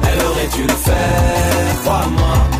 Elle 0.04 0.26
aurait 0.26 0.48
dû 0.54 0.62
le 0.64 0.74
faire, 0.74 1.80
crois-moi. 1.82 2.59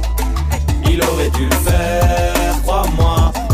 Il 0.93 1.01
aurait 1.03 1.29
dû 1.29 1.47
faire, 1.63 2.61
crois-moi. 2.63 3.20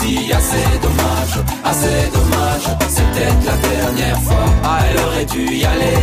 Dit 0.00 0.32
assez 0.32 0.78
dommage, 0.80 1.44
assez 1.64 2.10
dommage. 2.14 2.66
C'est 2.88 3.02
peut-être 3.10 3.44
la 3.44 3.56
dernière 3.68 4.20
fois. 4.22 4.46
Ah, 4.64 4.78
elle 4.88 5.04
aurait 5.04 5.24
dû 5.24 5.44
y 5.56 5.64
aller. 5.64 5.98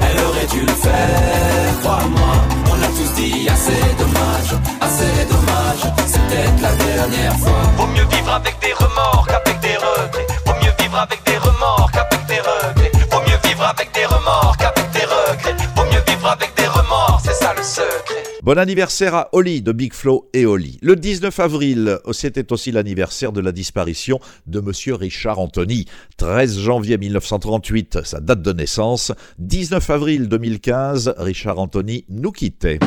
Elle 0.00 0.24
aurait 0.24 0.46
dû 0.46 0.60
le 0.60 0.72
faire, 0.72 1.80
crois-moi. 1.82 2.34
On 2.70 2.82
a 2.82 2.86
tous 2.86 3.12
dit 3.20 3.48
assez 3.48 3.82
dommage, 3.98 4.52
assez 4.80 5.26
dommage. 5.28 5.92
C'est 6.06 6.20
peut-être 6.26 6.60
la 6.62 6.72
dernière 6.72 7.36
fois. 7.38 7.62
Vaut 7.76 7.86
mieux 7.88 8.06
vivre 8.06 8.32
avec 8.32 8.58
des 8.60 8.72
remords 8.72 9.26
qu'avec 9.26 9.60
des 9.60 9.76
regrets. 9.76 10.26
Vaut 10.46 10.54
mieux 10.62 10.72
vivre 10.78 10.98
avec 10.98 11.22
des 11.24 11.38
remords 11.38 11.90
qu'avec 11.92 12.26
des 12.26 12.40
regrets. 12.40 12.92
Vaut 13.10 13.20
mieux 13.20 13.48
vivre 13.48 13.64
avec 13.64 13.92
des 13.92 14.06
remords 14.06 14.56
qu'avec 14.58 14.90
des 14.92 15.04
regrets. 15.04 15.56
Vaut 15.76 15.84
mieux 15.84 16.04
vivre 16.06 16.28
avec 16.28 16.54
des 16.56 16.66
remords, 16.66 17.20
c'est 17.24 17.34
ça 17.34 17.52
le 17.56 17.62
secret. 17.62 18.33
Bon 18.44 18.58
anniversaire 18.58 19.14
à 19.14 19.30
Holly 19.32 19.62
de 19.62 19.72
Big 19.72 19.94
Flo 19.94 20.28
et 20.34 20.44
Holly. 20.44 20.78
Le 20.82 20.96
19 20.96 21.40
avril, 21.40 21.98
c'était 22.12 22.52
aussi 22.52 22.72
l'anniversaire 22.72 23.32
de 23.32 23.40
la 23.40 23.52
disparition 23.52 24.20
de 24.46 24.60
monsieur 24.60 24.96
Richard 24.96 25.38
Anthony. 25.38 25.86
13 26.18 26.58
janvier 26.58 26.98
1938, 26.98 28.00
sa 28.04 28.20
date 28.20 28.42
de 28.42 28.52
naissance. 28.52 29.12
19 29.38 29.88
avril 29.88 30.28
2015, 30.28 31.14
Richard 31.16 31.58
Anthony 31.58 32.04
nous 32.10 32.32
quittait. 32.32 32.80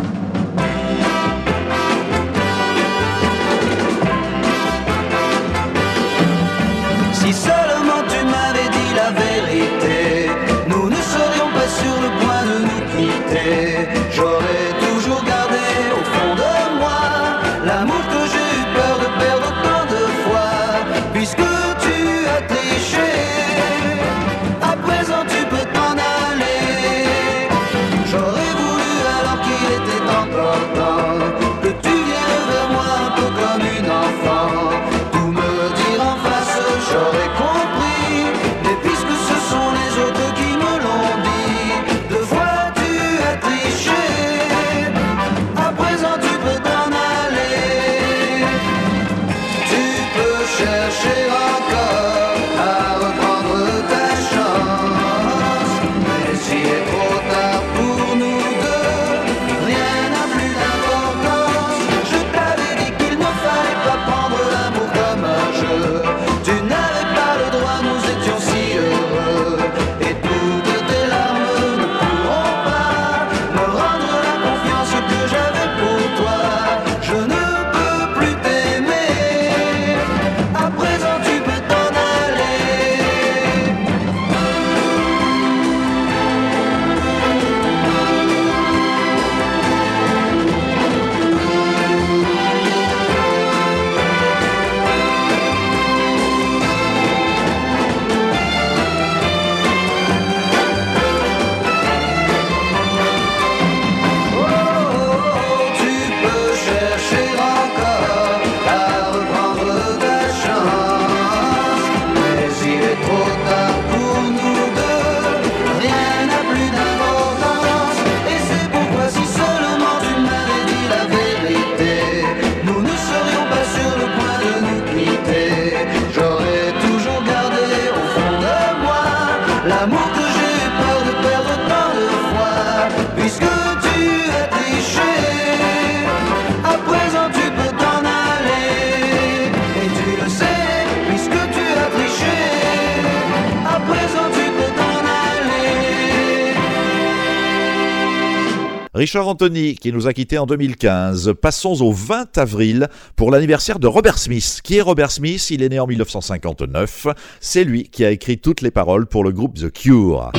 Richard 149.08 149.30
Anthony 149.30 149.76
qui 149.76 149.94
nous 149.94 150.06
a 150.06 150.12
quittés 150.12 150.38
en 150.38 150.46
2015. 150.46 151.36
Passons 151.42 151.82
au 151.82 151.94
20 151.94 152.38
avril 152.38 152.90
pour 153.16 153.32
l'anniversaire 153.32 153.80
de 153.80 153.88
Robert 153.88 154.18
Smith. 154.18 154.60
Qui 154.62 154.80
est 154.80 154.82
Robert 154.82 155.12
Smith? 155.12 155.50
Il 155.50 155.64
est 155.64 155.70
né 155.70 155.80
en 155.80 155.88
1959. 155.88 157.08
C'est 157.40 157.64
lui 157.64 157.84
qui 157.84 158.04
a 158.04 158.12
écrit 158.12 158.38
toutes 158.38 158.60
les 158.60 158.70
paroles 158.70 159.06
pour 159.06 159.24
le 159.24 159.32
groupe 159.32 159.58
The 159.58 159.72
Cure. 159.72 160.34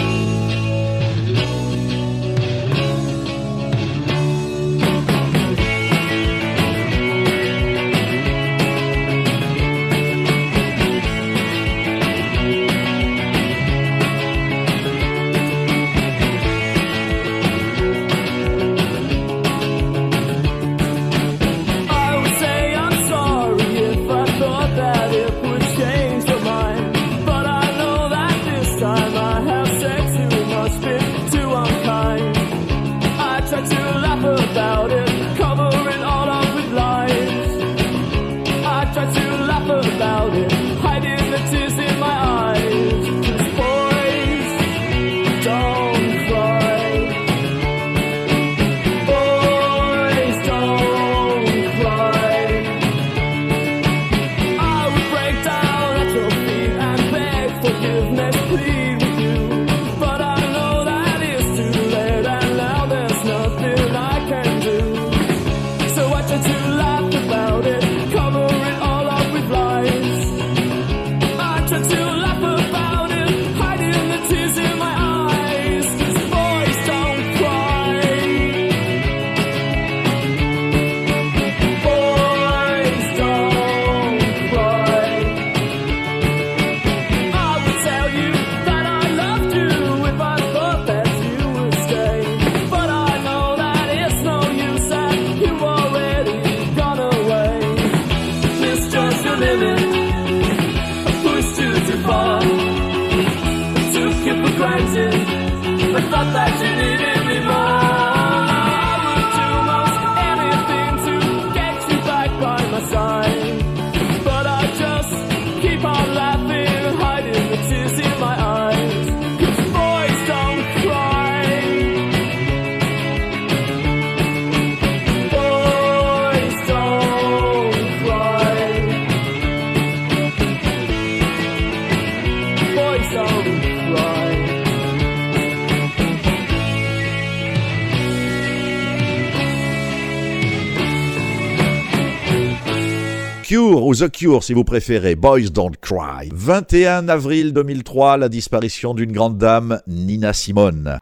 The 143.98 144.08
Cure 144.08 144.44
si 144.44 144.52
vous 144.54 144.62
préférez, 144.62 145.16
Boys 145.16 145.50
Don't 145.50 145.72
Cry. 145.80 146.28
21 146.32 147.08
avril 147.08 147.52
2003, 147.52 148.16
la 148.18 148.28
disparition 148.28 148.94
d'une 148.94 149.10
grande 149.10 149.38
dame, 149.38 149.80
Nina 149.88 150.32
Simone. 150.32 150.98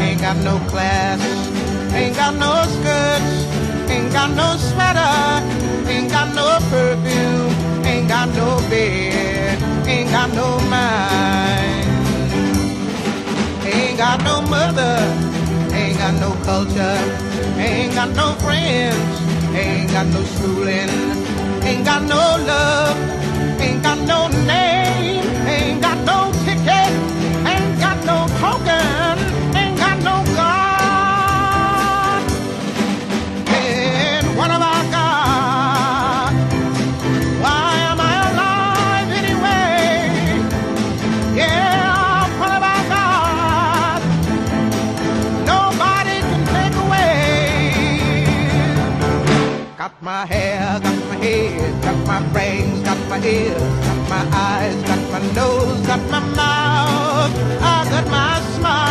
Ain't 0.00 0.20
got 0.20 0.36
no 0.42 0.58
class, 0.68 1.20
ain't 1.94 2.16
got 2.16 2.34
no 2.34 2.64
skirts, 2.64 3.46
got 4.12 4.30
no 4.34 4.56
mother, 14.74 15.74
ain't 15.74 15.98
got 15.98 16.14
no 16.20 16.32
culture, 16.44 16.98
ain't 17.58 17.94
got 17.94 18.10
no 18.10 18.32
friends, 18.44 19.20
ain't 19.54 19.90
got 19.90 20.06
no 20.06 20.22
schooling, 20.22 20.90
ain't 21.62 21.84
got 21.84 22.02
no 22.02 22.44
love. 22.46 23.22
Ain't 23.60 23.80
got 23.82 23.98
no 23.98 24.26
name, 24.26 24.71
my 50.22 50.28
hair, 50.28 50.78
got 50.78 50.98
my 51.08 51.16
head, 51.16 51.82
got 51.82 51.98
my 52.06 52.22
brains, 52.32 52.80
got 52.82 52.98
my 53.08 53.18
ears, 53.26 53.60
got 53.86 54.08
my 54.08 54.22
eyes, 54.32 54.76
got 54.82 55.02
my 55.10 55.18
nose, 55.34 55.80
got 55.84 56.00
my 56.14 56.20
mouth, 56.20 57.32
I 57.60 57.84
got 57.90 58.06
my 58.08 58.40
smile. 58.54 58.82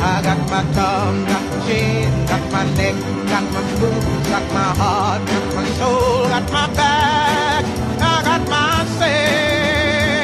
I 0.00 0.22
got 0.26 0.40
my 0.50 0.62
tongue, 0.74 1.24
got 1.30 1.44
my 1.50 1.58
chin, 1.66 2.10
got 2.26 2.44
my 2.50 2.64
neck, 2.78 2.96
got 3.30 3.44
my 3.54 3.62
boobs, 3.78 4.26
got 4.28 4.46
my 4.58 4.70
heart, 4.80 5.20
got 5.30 5.46
my 5.54 5.64
soul, 5.78 6.26
got 6.34 6.46
my 6.50 6.66
back, 6.74 7.64
I 8.10 8.22
got 8.28 8.42
my 8.54 8.84
sex. 8.98 10.18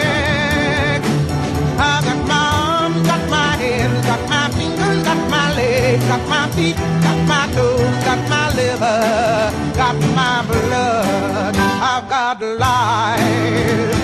I 1.79 2.03
got 2.07 2.21
my 2.33 2.45
arms, 2.67 3.01
got 3.07 3.23
my 3.31 3.51
hands, 3.63 4.01
got 4.09 4.23
my 4.29 4.45
fingers, 4.57 5.01
got 5.05 5.21
my 5.31 5.47
legs, 5.55 6.05
got 6.11 6.23
my 6.29 6.43
feet, 6.57 6.77
got 6.77 7.19
my 7.29 7.47
toes, 7.55 7.94
liver, 8.57 9.53
got 9.77 9.97
my 10.15 10.45
blood. 10.47 11.57
I've 11.57 12.09
got 12.09 12.41
life. 12.41 14.04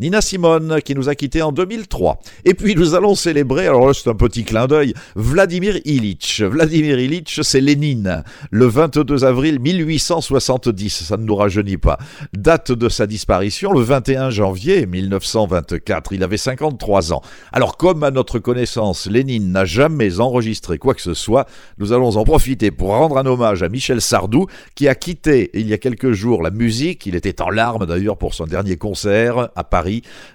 Nina 0.00 0.20
Simone 0.20 0.80
qui 0.84 0.94
nous 0.94 1.08
a 1.08 1.14
quittés 1.16 1.42
en 1.42 1.50
2003. 1.50 2.20
Et 2.44 2.54
puis 2.54 2.76
nous 2.76 2.94
allons 2.94 3.16
célébrer, 3.16 3.66
alors 3.66 3.88
là 3.88 3.94
c'est 3.94 4.08
un 4.08 4.14
petit 4.14 4.44
clin 4.44 4.66
d'œil, 4.66 4.94
Vladimir 5.16 5.78
Ilitch. 5.84 6.42
Vladimir 6.42 7.00
Ilitch, 7.00 7.40
c'est 7.40 7.60
Lénine. 7.60 8.22
Le 8.52 8.66
22 8.66 9.24
avril 9.24 9.58
1870, 9.58 11.04
ça 11.04 11.16
ne 11.16 11.24
nous 11.24 11.34
rajeunit 11.34 11.78
pas. 11.78 11.98
Date 12.32 12.70
de 12.70 12.88
sa 12.88 13.06
disparition, 13.08 13.72
le 13.72 13.80
21 13.80 14.30
janvier 14.30 14.86
1924. 14.86 16.12
Il 16.12 16.22
avait 16.22 16.36
53 16.36 17.12
ans. 17.12 17.22
Alors 17.52 17.76
comme 17.76 18.04
à 18.04 18.12
notre 18.12 18.38
connaissance, 18.38 19.06
Lénine 19.06 19.50
n'a 19.50 19.64
jamais 19.64 20.20
enregistré 20.20 20.78
quoi 20.78 20.94
que 20.94 21.02
ce 21.02 21.14
soit, 21.14 21.46
nous 21.78 21.92
allons 21.92 22.16
en 22.16 22.24
profiter 22.24 22.70
pour 22.70 22.90
rendre 22.90 23.18
un 23.18 23.26
hommage 23.26 23.64
à 23.64 23.68
Michel 23.68 24.00
Sardou 24.00 24.46
qui 24.76 24.86
a 24.86 24.94
quitté 24.94 25.50
il 25.54 25.68
y 25.68 25.72
a 25.72 25.78
quelques 25.78 26.12
jours 26.12 26.42
la 26.42 26.50
musique. 26.50 27.06
Il 27.06 27.16
était 27.16 27.42
en 27.42 27.50
larmes 27.50 27.86
d'ailleurs 27.86 28.16
pour 28.16 28.34
son 28.34 28.46
dernier 28.46 28.76
concert 28.76 29.48
à 29.56 29.64
Paris. 29.64 29.87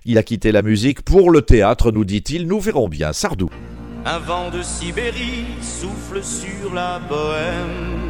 Il 0.06 0.18
a 0.18 0.24
quitté 0.24 0.52
la 0.52 0.62
musique 0.62 1.02
pour 1.02 1.32
le 1.32 1.42
théâtre, 1.42 1.92
nous 1.92 2.06
dit-il. 2.06 2.48
Nous 2.48 2.60
verrons 2.60 2.88
bien. 2.88 3.14
Sardou. 3.14 3.50
Un 4.06 4.20
vent 4.20 4.50
de 4.50 4.62
Sibérie 4.62 5.46
souffle 5.62 6.24
sur 6.24 6.74
la 6.74 7.00
bohème. 7.00 8.04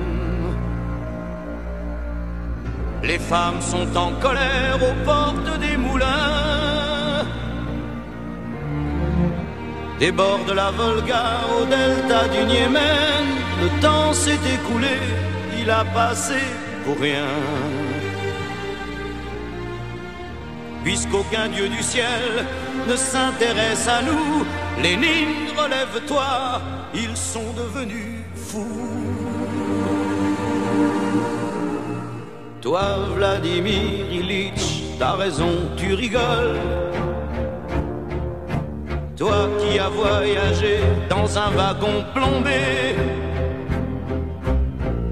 Les 3.03 3.19
femmes 3.19 3.61
sont 3.61 3.97
en 3.97 4.13
colère 4.13 4.79
aux 4.81 5.05
portes 5.05 5.59
des 5.59 5.77
moulins. 5.77 7.25
Des 9.99 10.11
bords 10.11 10.45
de 10.47 10.53
la 10.53 10.71
Volga 10.71 11.41
au 11.57 11.65
delta 11.65 12.27
du 12.29 12.45
Niémen, 12.45 13.25
le 13.61 13.81
temps 13.81 14.13
s'est 14.13 14.39
écoulé, 14.55 14.97
il 15.61 15.69
a 15.69 15.85
passé 15.85 16.39
pour 16.83 16.99
rien. 16.99 17.27
Puisqu'aucun 20.83 21.47
dieu 21.47 21.69
du 21.69 21.81
ciel 21.81 22.45
ne 22.87 22.95
s'intéresse 22.95 23.87
à 23.87 24.01
nous, 24.01 24.45
Lénine, 24.81 25.49
relève-toi, 25.57 26.61
ils 26.93 27.15
sont 27.15 27.53
devenus 27.55 28.25
fous. 28.35 29.03
Toi, 32.61 32.81
Vladimir 33.15 34.11
Ilitch, 34.11 34.83
t'as 34.99 35.15
raison, 35.15 35.51
tu 35.77 35.93
rigoles. 35.93 36.59
Toi 39.15 39.49
qui 39.59 39.79
as 39.79 39.89
voyagé 39.89 40.79
dans 41.09 41.37
un 41.37 41.49
wagon 41.51 42.03
plombé, 42.13 42.95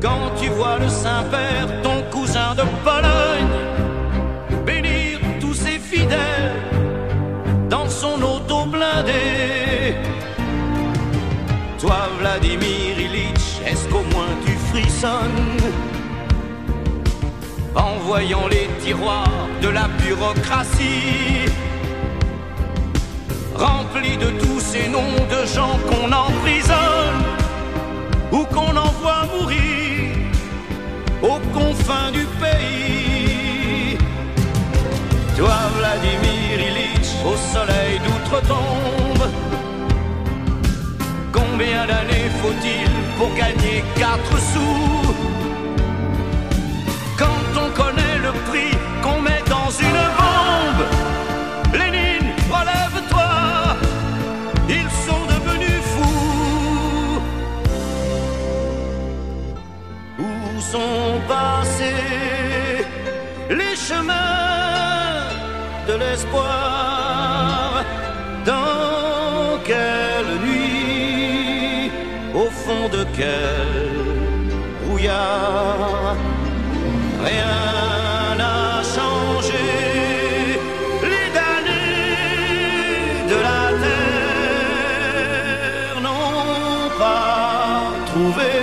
quand 0.02 0.32
tu 0.42 0.50
vois 0.50 0.80
le 0.80 0.90
Saint-Père, 0.90 1.82
ton 1.84 2.02
cousin 2.10 2.56
de 2.56 2.64
Pologne, 2.84 3.31
dans 7.70 7.90
son 7.90 8.22
auto 8.22 8.66
blindé. 8.66 9.96
Toi, 11.80 12.10
Vladimir 12.20 13.00
Ilitch, 13.00 13.62
est-ce 13.66 13.88
qu'au 13.90 14.04
moins 14.14 14.34
tu 14.46 14.54
frissonnes? 14.72 15.58
En 17.76 17.94
voyant 18.06 18.48
les 18.48 18.68
tiroirs 18.84 19.48
de 19.62 19.70
la 19.70 19.88
bureaucratie 20.04 21.50
remplis 23.56 24.18
de 24.18 24.30
tous 24.40 24.60
ces 24.60 24.88
noms 24.90 25.20
de 25.30 25.46
gens 25.56 25.78
qu'on 25.88 26.12
emprisonne 26.12 27.24
ou 28.32 28.44
qu'on 28.54 28.76
envoie 28.76 29.24
mourir 29.34 30.12
aux 31.22 31.42
confins 31.58 32.12
du 32.12 32.26
pays. 32.42 32.91
Au 37.26 37.36
soleil 37.54 38.00
d'outre-tombe, 38.00 39.26
combien 41.32 41.86
d'années 41.86 42.30
faut-il 42.42 42.90
pour 43.18 43.34
gagner 43.36 43.84
quatre 43.96 44.38
sous? 44.52 45.16
Quand 47.18 47.44
on 47.64 47.70
connaît 47.82 48.18
le 48.18 48.32
prix 48.50 48.76
qu'on 49.04 49.22
met 49.22 49.44
dans 49.48 49.70
une 49.88 50.04
bombe 50.20 50.84
Lénine, 51.74 52.32
relève-toi, 52.50 53.32
ils 54.68 54.92
sont 55.06 55.26
devenus 55.34 55.82
fous. 55.92 57.22
Où 60.20 60.60
sont 60.60 61.22
passés 61.28 62.86
les 63.50 63.76
chemins 63.76 65.28
de 65.88 65.94
l'espoir? 65.94 66.71
Rien 77.24 78.36
n'a 78.38 78.82
changé. 78.96 79.66
Les 81.04 81.28
damnés 81.38 81.70
de 83.32 83.38
la 83.48 83.64
terre 85.86 85.98
n'ont 86.06 86.90
pas 86.98 87.94
trouvé 88.08 88.54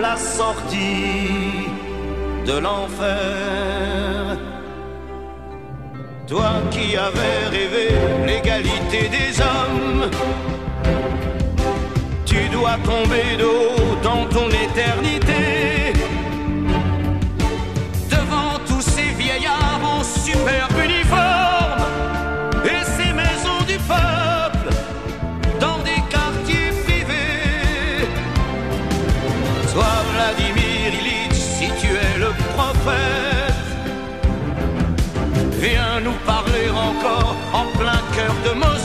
la 0.00 0.16
sortie 0.16 1.68
de 2.46 2.56
l'enfer. 2.58 4.38
Toi 6.26 6.50
qui 6.70 6.96
avais 6.96 7.40
rêvé 7.56 7.88
l'égalité 8.26 9.00
des 9.08 9.40
hommes, 9.40 10.10
tu 12.46 12.52
dois 12.52 12.76
tomber 12.84 13.36
de 13.38 13.44
haut 13.44 13.96
dans 14.02 14.24
ton 14.26 14.48
éternité. 14.48 15.92
devant 18.10 18.58
tous 18.66 18.82
ces 18.82 19.10
vieillards 19.22 19.80
en 19.82 20.02
superbe 20.02 20.78
uniforme 20.84 21.82
et 22.64 22.84
ces 22.96 23.12
maisons 23.12 23.62
du 23.66 23.78
peuple 23.94 24.68
dans 25.60 25.78
des 25.78 26.00
quartiers 26.14 26.72
privés. 26.84 28.08
Sois 29.72 30.00
Vladimir 30.12 30.88
Ilitch, 31.00 31.38
si 31.58 31.68
tu 31.80 31.88
es 31.88 32.18
le 32.18 32.30
prophète, 32.54 33.64
viens 35.60 36.00
nous 36.04 36.18
parler 36.24 36.68
encore 36.70 37.36
en 37.52 37.66
plein 37.78 38.02
cœur 38.14 38.34
de 38.46 38.58
Moscou 38.58 38.75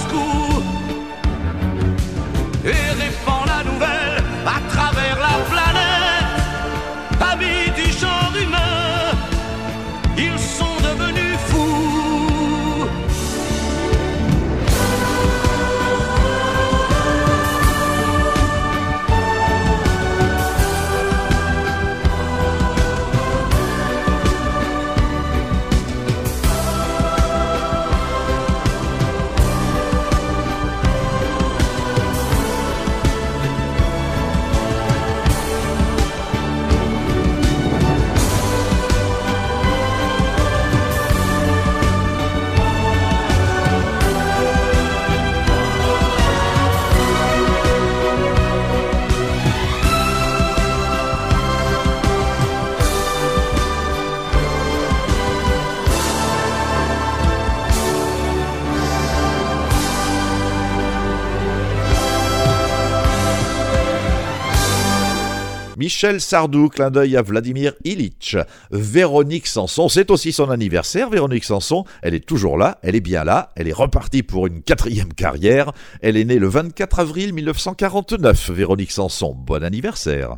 Michel 66.01 66.19
Sardou, 66.19 66.67
clin 66.67 66.89
d'œil 66.89 67.15
à 67.15 67.21
Vladimir 67.21 67.75
Ilitch. 67.83 68.35
Véronique 68.71 69.45
Sanson, 69.45 69.87
c'est 69.87 70.09
aussi 70.09 70.33
son 70.33 70.49
anniversaire. 70.49 71.11
Véronique 71.11 71.43
Sanson, 71.43 71.85
elle 72.01 72.15
est 72.15 72.25
toujours 72.25 72.57
là, 72.57 72.79
elle 72.81 72.95
est 72.95 73.01
bien 73.01 73.23
là, 73.23 73.51
elle 73.55 73.67
est 73.67 73.71
repartie 73.71 74.23
pour 74.23 74.47
une 74.47 74.63
quatrième 74.63 75.13
carrière. 75.13 75.73
Elle 76.01 76.17
est 76.17 76.25
née 76.25 76.39
le 76.39 76.47
24 76.47 77.01
avril 77.01 77.35
1949. 77.35 78.49
Véronique 78.49 78.91
Sanson, 78.91 79.35
bon 79.37 79.63
anniversaire. 79.63 80.37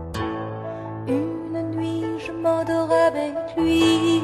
Une 1.08 1.78
nuit, 1.78 2.20
je 2.28 2.34
m'endors 2.34 2.92
avec 2.92 3.34
lui. 3.58 4.22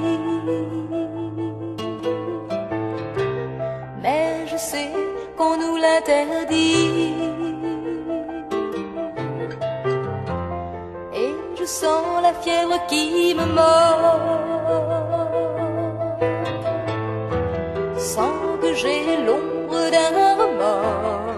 Mais 4.04 4.45
je 4.45 4.58
sais 4.58 4.89
qu'on 5.38 5.56
nous 5.56 5.78
l'interdit. 5.78 7.09
Sans 11.77 12.19
la 12.21 12.34
fièvre 12.34 12.79
qui 12.88 13.36
me 13.36 13.45
mord, 13.45 14.19
sans 17.95 18.58
que 18.60 18.73
j'ai 18.73 19.17
l'ombre 19.25 19.82
d'un 19.93 20.36
remords. 20.39 21.29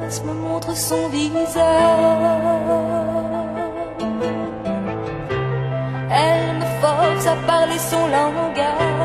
glace 0.00 0.22
me 0.24 0.32
montre 0.32 0.76
son 0.76 1.08
visage. 1.08 1.56
Elle 6.10 6.56
me 6.58 6.66
force 6.80 7.26
à 7.26 7.36
parler 7.46 7.78
son 7.78 8.06
langage. 8.08 8.97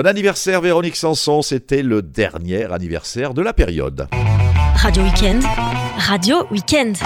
Bon 0.00 0.06
anniversaire 0.06 0.62
Véronique 0.62 0.96
Sanson, 0.96 1.42
c'était 1.42 1.82
le 1.82 2.00
dernier 2.00 2.64
anniversaire 2.72 3.34
de 3.34 3.42
la 3.42 3.52
période. 3.52 4.08
Radio 4.76 5.02
Weekend, 5.02 5.42
Radio 5.98 6.36
Weekend. 6.50 6.96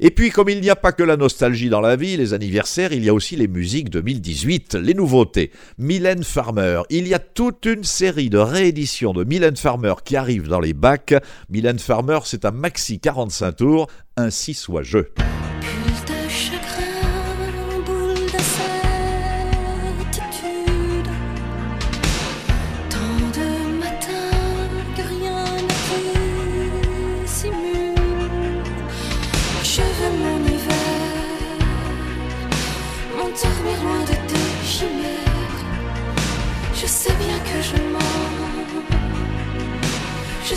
Et 0.00 0.10
puis, 0.10 0.30
comme 0.30 0.48
il 0.48 0.60
n'y 0.60 0.70
a 0.70 0.74
pas 0.74 0.90
que 0.90 1.04
la 1.04 1.16
nostalgie 1.16 1.68
dans 1.68 1.80
la 1.80 1.94
vie, 1.94 2.16
les 2.16 2.34
anniversaires, 2.34 2.92
il 2.92 3.04
y 3.04 3.08
a 3.08 3.14
aussi 3.14 3.36
les 3.36 3.46
musiques 3.46 3.90
2018, 3.90 4.74
les 4.74 4.94
nouveautés. 4.94 5.52
Mylène 5.78 6.24
Farmer, 6.24 6.82
il 6.90 7.06
y 7.06 7.14
a 7.14 7.20
toute 7.20 7.64
une 7.66 7.84
série 7.84 8.28
de 8.28 8.38
rééditions 8.38 9.12
de 9.12 9.22
Mylène 9.22 9.56
Farmer 9.56 9.94
qui 10.04 10.16
arrivent 10.16 10.48
dans 10.48 10.58
les 10.58 10.74
bacs. 10.74 11.14
Mylène 11.48 11.78
Farmer, 11.78 12.18
c'est 12.24 12.44
un 12.44 12.50
maxi 12.50 12.98
45 12.98 13.52
tours, 13.52 13.86
ainsi 14.16 14.52
soit 14.52 14.82
je. 14.82 14.98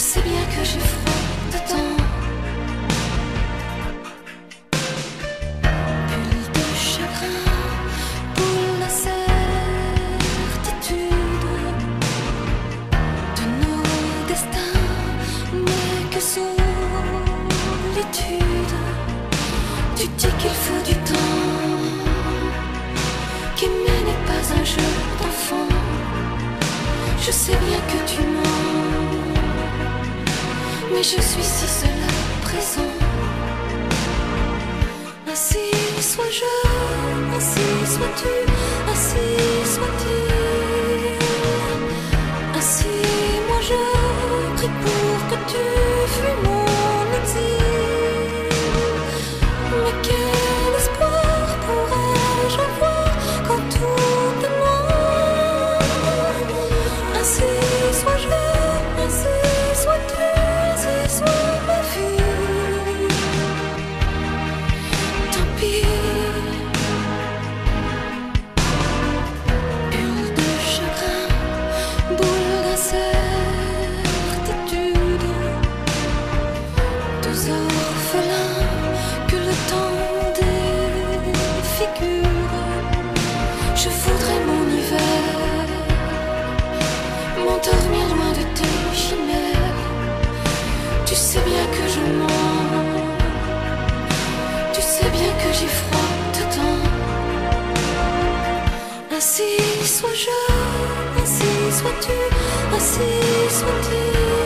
si 0.09 0.19
bien 0.21 0.43
que 0.47 0.65
je 0.65 0.79
froid. 0.79 1.18
Ainsi 99.21 99.43
soit 99.83 100.13
je, 100.13 100.53
ainsi 101.21 101.77
sois-tu, 101.77 102.13
ainsi 102.73 103.01
soit-il. 103.49 104.38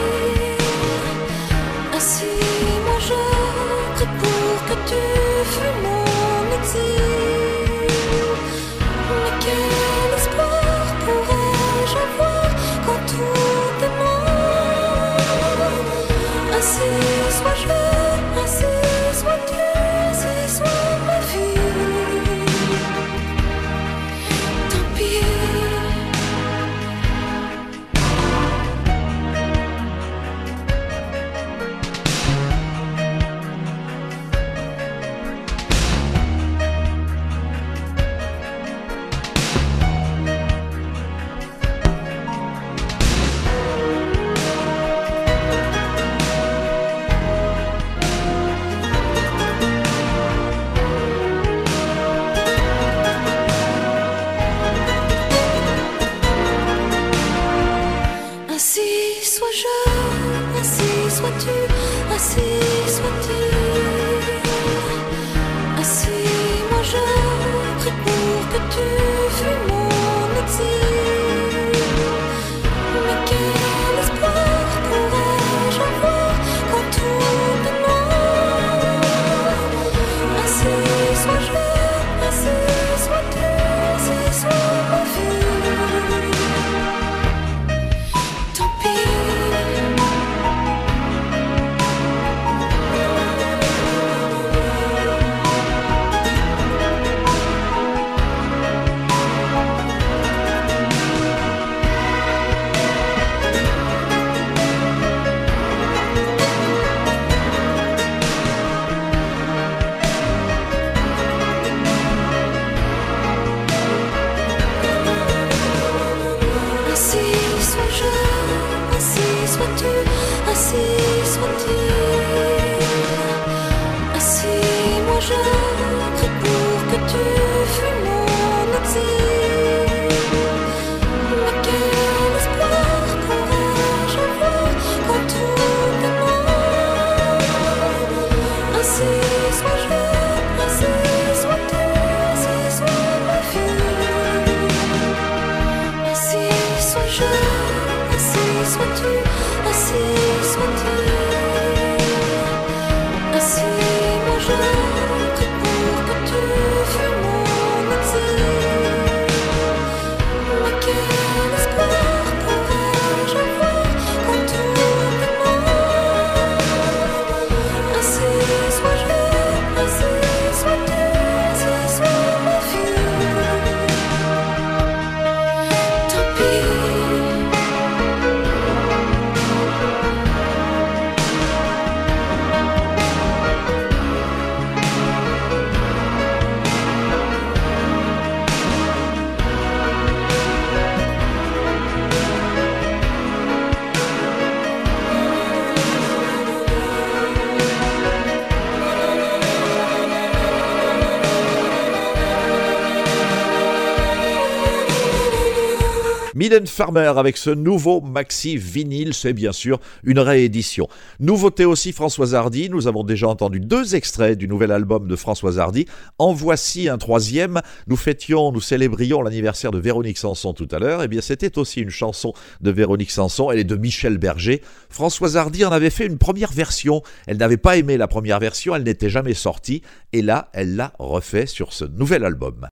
Farmer 206.67 207.11
avec 207.17 207.37
ce 207.37 207.49
nouveau 207.49 207.99
maxi 207.99 208.57
vinyle, 208.57 209.15
c'est 209.15 209.33
bien 209.33 209.51
sûr 209.51 209.79
une 210.03 210.19
réédition. 210.19 210.87
Nouveauté 211.19 211.65
aussi 211.65 211.91
Françoise 211.91 212.35
Hardy, 212.35 212.69
nous 212.69 212.87
avons 212.87 213.03
déjà 213.03 213.27
entendu 213.27 213.59
deux 213.59 213.95
extraits 213.95 214.37
du 214.37 214.47
nouvel 214.47 214.71
album 214.71 215.07
de 215.07 215.15
Françoise 215.15 215.57
Hardy. 215.57 215.87
En 216.19 216.31
voici 216.31 216.89
un 216.89 216.99
troisième. 216.99 217.61
Nous 217.87 217.95
fêtions, 217.95 218.51
nous 218.51 218.61
célébrions 218.61 219.23
l'anniversaire 219.23 219.71
de 219.71 219.79
Véronique 219.79 220.19
Sanson 220.19 220.53
tout 220.53 220.67
à 220.71 220.77
l'heure. 220.77 221.01
Eh 221.01 221.07
bien, 221.07 221.21
c'était 221.21 221.57
aussi 221.57 221.81
une 221.81 221.89
chanson 221.89 222.33
de 222.61 222.69
Véronique 222.69 223.11
Sanson. 223.11 223.49
Elle 223.49 223.59
est 223.59 223.63
de 223.63 223.75
Michel 223.75 224.19
Berger. 224.19 224.61
Françoise 224.89 225.37
Hardy 225.37 225.65
en 225.65 225.71
avait 225.71 225.89
fait 225.89 226.05
une 226.05 226.19
première 226.19 226.51
version. 226.51 227.01
Elle 227.25 227.37
n'avait 227.37 227.57
pas 227.57 227.77
aimé 227.77 227.97
la 227.97 228.07
première 228.07 228.39
version, 228.39 228.75
elle 228.75 228.83
n'était 228.83 229.09
jamais 229.09 229.33
sortie. 229.33 229.81
Et 230.11 230.21
là, 230.21 230.49
elle 230.53 230.75
l'a 230.75 230.93
refait 230.99 231.47
sur 231.47 231.73
ce 231.73 231.85
nouvel 231.85 232.23
album. 232.23 232.67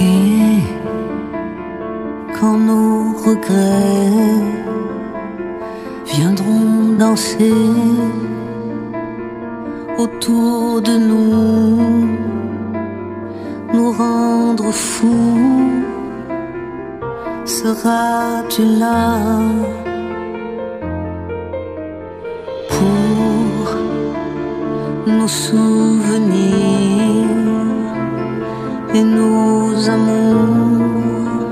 Et 0.00 0.62
quand 2.38 2.56
nos 2.56 3.12
regrets 3.26 4.42
viendront 6.06 6.94
danser 6.98 7.52
autour 9.98 10.80
de 10.82 10.98
nous, 10.98 11.76
nous 13.74 13.92
rendre 13.92 14.72
fous, 14.72 15.70
seras-tu 17.44 18.64
là 18.64 19.18
pour 22.70 23.76
nos 25.06 25.28
souvenirs 25.28 27.41
et 28.94 29.02
nos 29.02 29.88
amours 29.88 31.48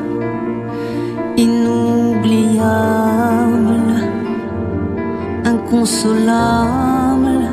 inoubliables, 1.37 4.05
inconsolables, 5.45 7.49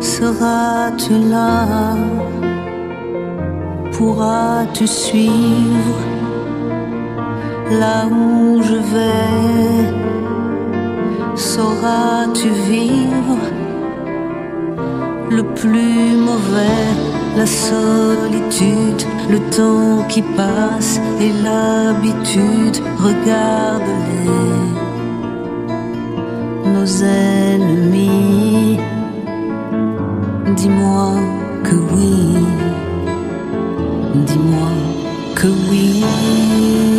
seras-tu 0.00 1.14
là? 1.30 1.66
Pourras-tu 3.92 4.86
suivre 4.86 6.00
là 7.80 8.06
où 8.06 8.62
je 8.62 8.76
vais? 8.92 9.92
Sauras-tu 11.34 12.48
vivre 12.48 13.42
le 15.30 15.42
plus 15.42 16.16
mauvais, 16.28 16.94
la 17.38 17.46
solitude, 17.46 19.02
le 19.30 19.38
temps 19.56 20.02
qui 20.08 20.22
passe 20.22 21.00
et 21.20 21.32
l'habitude 21.44 22.78
Regarde-les, 22.98 24.66
nos 26.72 26.90
ennemis. 27.04 28.78
Dis-moi 30.56 31.12
que 31.62 31.76
oui, 31.92 32.44
dis-moi 34.26 34.72
que 35.36 35.48
oui. 35.70 36.97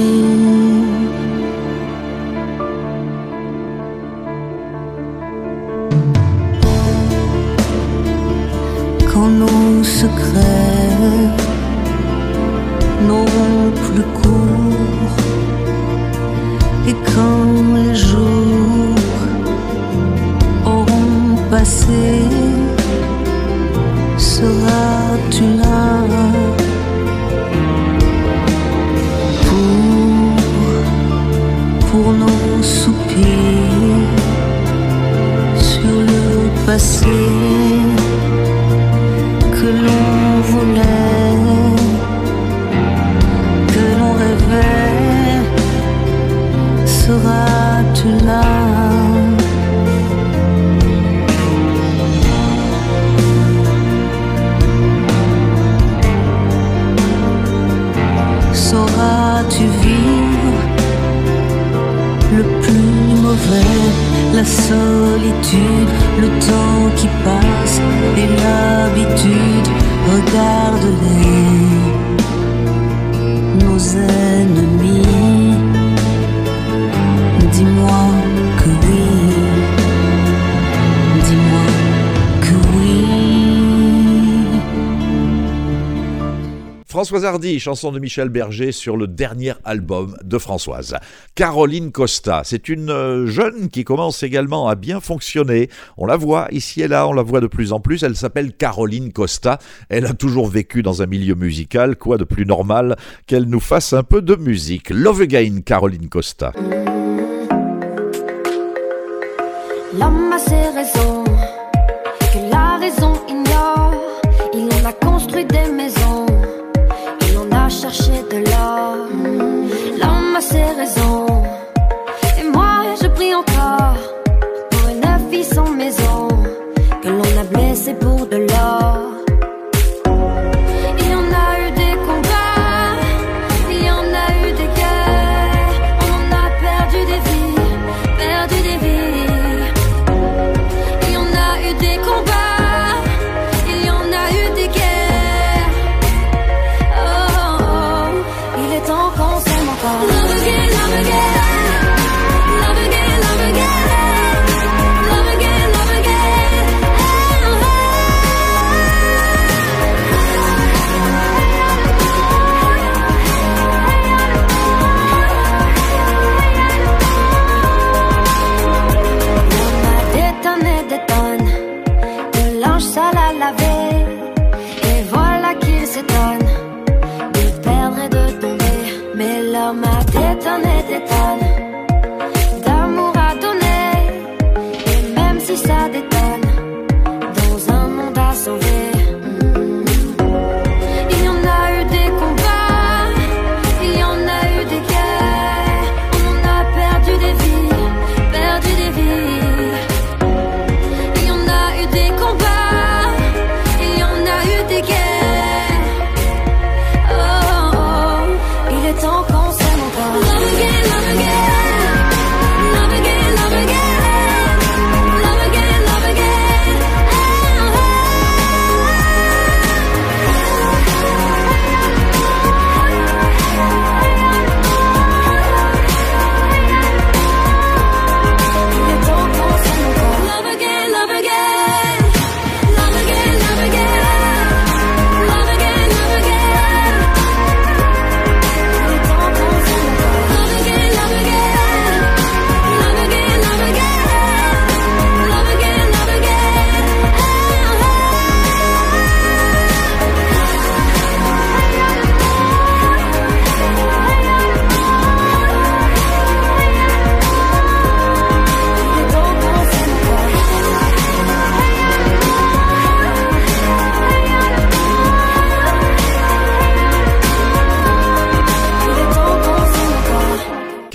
Chanson 87.59 87.91
de 87.91 87.99
Michel 87.99 88.29
Berger 88.29 88.71
sur 88.71 88.97
le 88.97 89.07
dernier 89.07 89.53
album 89.63 90.15
de 90.23 90.37
Françoise. 90.37 90.95
Caroline 91.35 91.91
Costa, 91.91 92.41
c'est 92.43 92.69
une 92.69 92.89
euh, 92.89 93.27
jeune 93.27 93.69
qui 93.69 93.83
commence 93.83 94.23
également 94.23 94.67
à 94.67 94.75
bien 94.75 94.99
fonctionner. 94.99 95.69
On 95.97 96.05
la 96.05 96.17
voit 96.17 96.47
ici 96.51 96.81
et 96.81 96.87
là, 96.87 97.07
on 97.07 97.13
la 97.13 97.21
voit 97.21 97.41
de 97.41 97.47
plus 97.47 97.73
en 97.73 97.79
plus. 97.79 98.03
Elle 98.03 98.15
s'appelle 98.15 98.53
Caroline 98.53 99.11
Costa. 99.11 99.59
Elle 99.89 100.05
a 100.05 100.13
toujours 100.13 100.47
vécu 100.47 100.81
dans 100.81 101.01
un 101.01 101.05
milieu 101.05 101.35
musical. 101.35 101.95
Quoi 101.95 102.17
de 102.17 102.23
plus 102.23 102.45
normal 102.45 102.95
qu'elle 103.27 103.45
nous 103.45 103.59
fasse 103.59 103.93
un 103.93 104.03
peu 104.03 104.21
de 104.21 104.35
musique 104.35 104.89
Love 104.89 105.21
Again, 105.21 105.61
Caroline 105.65 106.09
Costa. 106.09 106.53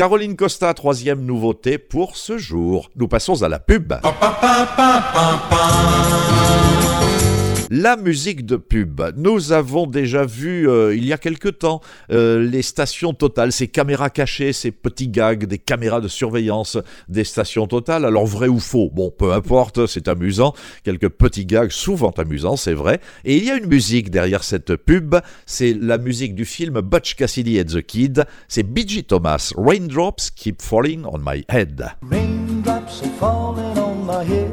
Caroline 0.05 0.37
Costa, 0.37 0.75
troisième 0.75 1.25
nouveauté 1.25 1.79
pour 1.79 2.19
ce 2.19 2.37
jour. 2.37 2.91
Nous 2.95 3.09
passons 3.09 3.43
à 3.43 3.49
la 3.49 3.59
pub. 3.59 3.95
La 7.77 7.97
musique 7.97 8.47
de 8.47 8.55
pub. 8.55 9.03
Nous 9.17 9.51
avons 9.51 9.89
déjà 9.89 10.25
vu 10.25 10.69
euh, 10.69 10.95
il 10.95 11.05
y 11.05 11.13
a 11.13 11.19
quelque 11.19 11.49
temps 11.49 11.81
euh, 12.13 12.39
les 12.41 12.63
stations 12.63 13.15
totales, 13.15 13.51
ces 13.51 13.67
caméras 13.67 14.11
cachées, 14.11 14.53
ces 14.53 14.71
petits 14.71 15.09
gags, 15.09 15.45
des 15.45 15.59
caméras 15.59 16.01
de 16.01 16.07
surveillance 16.07 16.79
des 17.09 17.25
stations 17.25 17.67
totales. 17.67 18.05
Alors 18.05 18.27
vrai 18.27 18.47
ou 18.47 18.61
faux? 18.61 18.91
Bon, 18.95 19.11
peu 19.11 19.33
importe, 19.33 19.87
c'est 19.87 20.07
amusant. 20.07 20.55
Quelques 20.85 21.09
petits 21.09 21.47
gags, 21.47 21.73
souvent 21.73 22.11
amusants, 22.11 22.57
c'est 22.57 22.75
vrai. 22.75 23.01
Et 23.25 23.39
il 23.39 23.45
y 23.45 23.51
a 23.51 23.57
une 23.57 23.67
musique 23.67 24.09
derrière 24.09 24.45
cette 24.45 24.77
pub. 24.77 25.17
C'est 25.45 25.75
la 25.75 25.99
musique 25.99 26.37
du 26.37 26.45
film 26.45 26.81
Butch 26.81 27.17
Cassidy 27.17 27.61
and 27.61 27.65
the 27.65 27.83
Kid. 27.83 28.25
C'est 28.47 28.63
B.G. 28.63 29.03
Thomas. 29.03 29.53
Raindrops 29.57 30.31
keep 30.37 30.63
falling 30.63 31.05
on 31.07 31.19
my 31.19 31.45
head. 31.49 31.89
Raindrops 32.09 33.03
falling 33.19 33.77
on 33.77 34.07
my 34.07 34.25
head. 34.25 34.53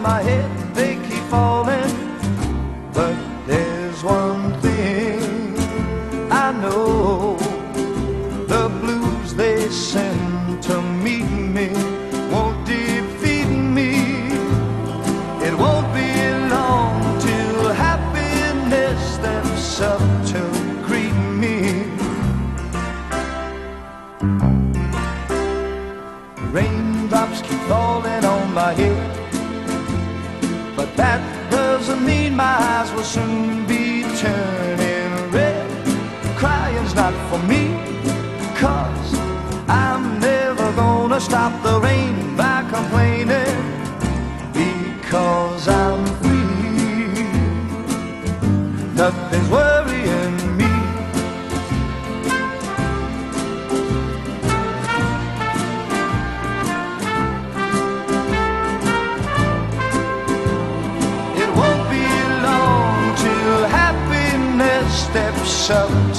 my 0.00 0.22
head, 0.22 0.74
they 0.74 0.96
keep 0.96 1.22
falling. 1.24 1.59
My 32.40 32.56
eyes 32.72 32.90
will 32.92 33.04
soon 33.04 33.59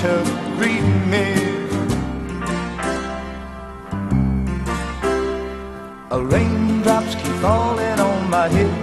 to 0.02 0.24
greet 0.58 0.82
me. 1.14 1.28
A 6.10 6.20
raindrops 6.20 7.14
keep 7.14 7.36
falling 7.46 8.00
on 8.00 8.28
my 8.28 8.48
head, 8.48 8.74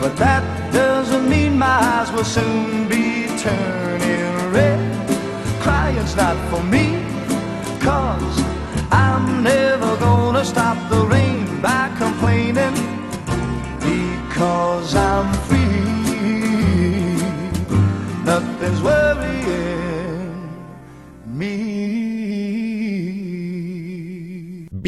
but 0.00 0.16
that 0.16 0.42
doesn't 0.72 1.28
mean 1.28 1.56
my 1.56 1.78
eyes 1.92 2.10
will 2.10 2.24
soon 2.24 2.88
be 2.88 3.28
turning 3.38 4.52
red. 4.52 4.80
Crying's 5.62 6.16
not 6.16 6.36
for 6.50 6.62
me, 6.64 6.83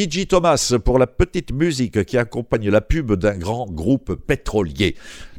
B.G. 0.07 0.27
Thomas 0.27 0.73
pour 0.85 0.99
la 0.99 1.07
petite 1.07 1.51
musique 1.51 2.05
qui 2.05 2.17
accompagne 2.17 2.69
la 2.69 2.79
pub 2.79 3.11
d'un 3.13 3.37
grand 3.37 3.65
groupe 3.65 4.15
pétrolier. 4.15 4.95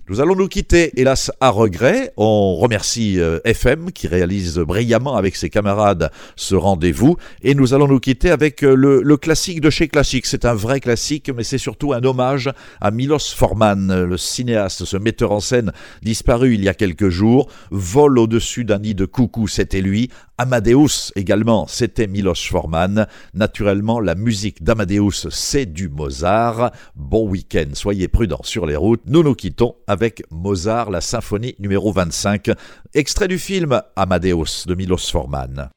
Nous 0.08 0.22
allons 0.22 0.34
nous 0.34 0.48
quitter, 0.48 0.98
hélas, 0.98 1.30
à 1.38 1.50
regret. 1.50 2.14
On 2.16 2.54
remercie 2.54 3.20
euh, 3.20 3.40
FM 3.44 3.92
qui 3.92 4.08
réalise 4.08 4.56
brillamment 4.56 5.16
avec 5.16 5.36
ses 5.36 5.50
camarades 5.50 6.10
ce 6.34 6.54
rendez-vous. 6.54 7.18
Et 7.42 7.54
nous 7.54 7.74
allons 7.74 7.88
nous 7.88 8.00
quitter 8.00 8.30
avec 8.30 8.64
euh, 8.64 8.74
le, 8.74 9.16
classique 9.18 9.60
de 9.60 9.68
chez 9.68 9.86
Classique. 9.86 10.24
C'est 10.24 10.46
un 10.46 10.54
vrai 10.54 10.80
classique, 10.80 11.30
mais 11.36 11.44
c'est 11.44 11.58
surtout 11.58 11.92
un 11.92 12.02
hommage 12.04 12.50
à 12.80 12.90
Milos 12.90 13.34
Forman, 13.36 14.04
le 14.04 14.16
cinéaste, 14.16 14.86
ce 14.86 14.96
metteur 14.96 15.30
en 15.30 15.40
scène 15.40 15.72
disparu 16.02 16.54
il 16.54 16.64
y 16.64 16.70
a 16.70 16.74
quelques 16.74 17.10
jours. 17.10 17.50
Vol 17.70 18.18
au-dessus 18.18 18.64
d'un 18.64 18.78
nid 18.78 18.94
de 18.94 19.04
coucou, 19.04 19.46
c'était 19.46 19.82
lui. 19.82 20.08
Amadeus 20.38 21.10
également, 21.16 21.66
c'était 21.66 22.06
Milos 22.06 22.46
Forman. 22.48 23.08
Naturellement, 23.34 23.98
la 23.98 24.14
musique 24.14 24.62
d'Amadeus, 24.62 25.28
c'est 25.30 25.66
du 25.66 25.88
Mozart. 25.88 26.70
Bon 26.94 27.28
week-end, 27.28 27.70
soyez 27.74 28.06
prudents 28.06 28.44
sur 28.44 28.64
les 28.64 28.76
routes. 28.76 29.02
Nous 29.06 29.24
nous 29.24 29.34
quittons 29.34 29.74
avec 29.88 29.97
Mozart, 30.30 30.90
la 30.90 31.00
symphonie 31.00 31.54
numéro 31.58 31.92
25, 31.92 32.50
extrait 32.94 33.28
du 33.28 33.38
film 33.38 33.82
Amadeus 33.96 34.66
de 34.66 34.74
Milos 34.74 35.10
Forman. 35.10 35.70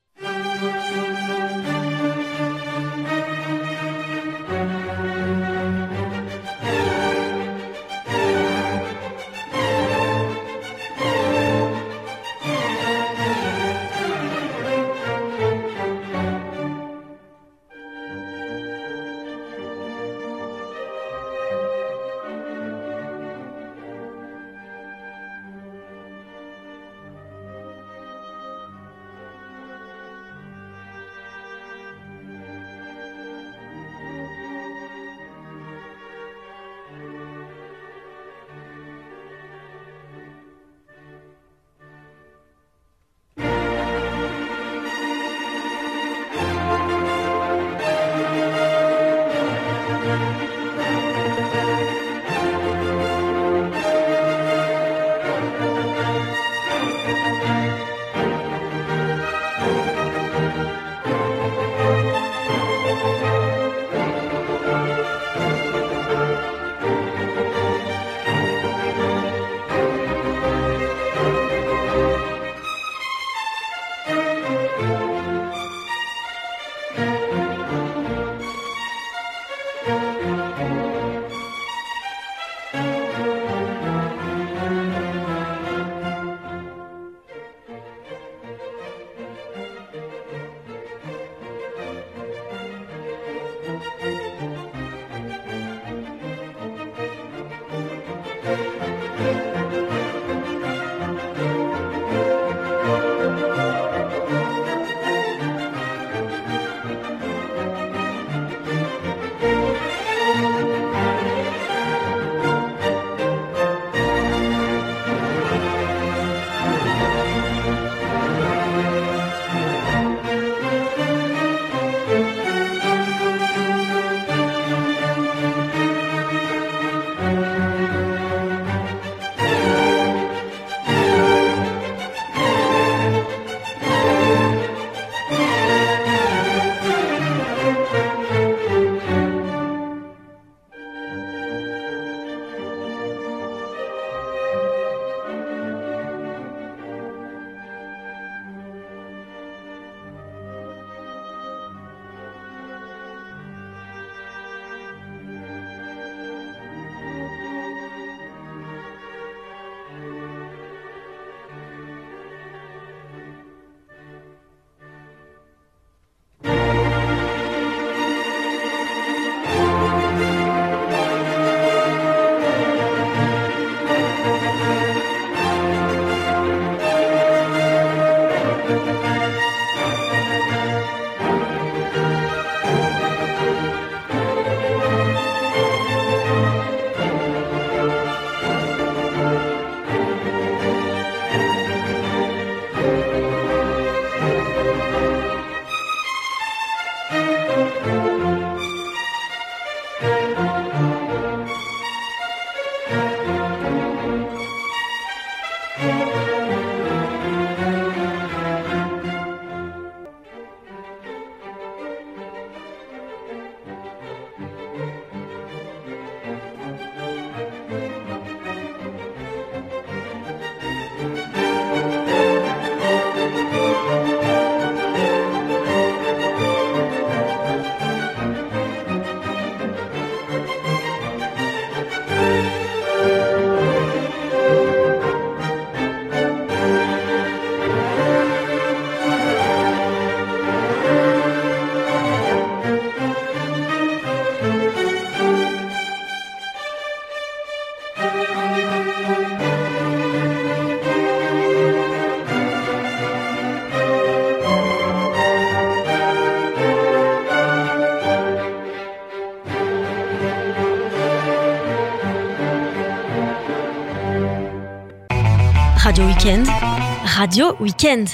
Radio 266.24 267.55
Weekend. 267.59 268.13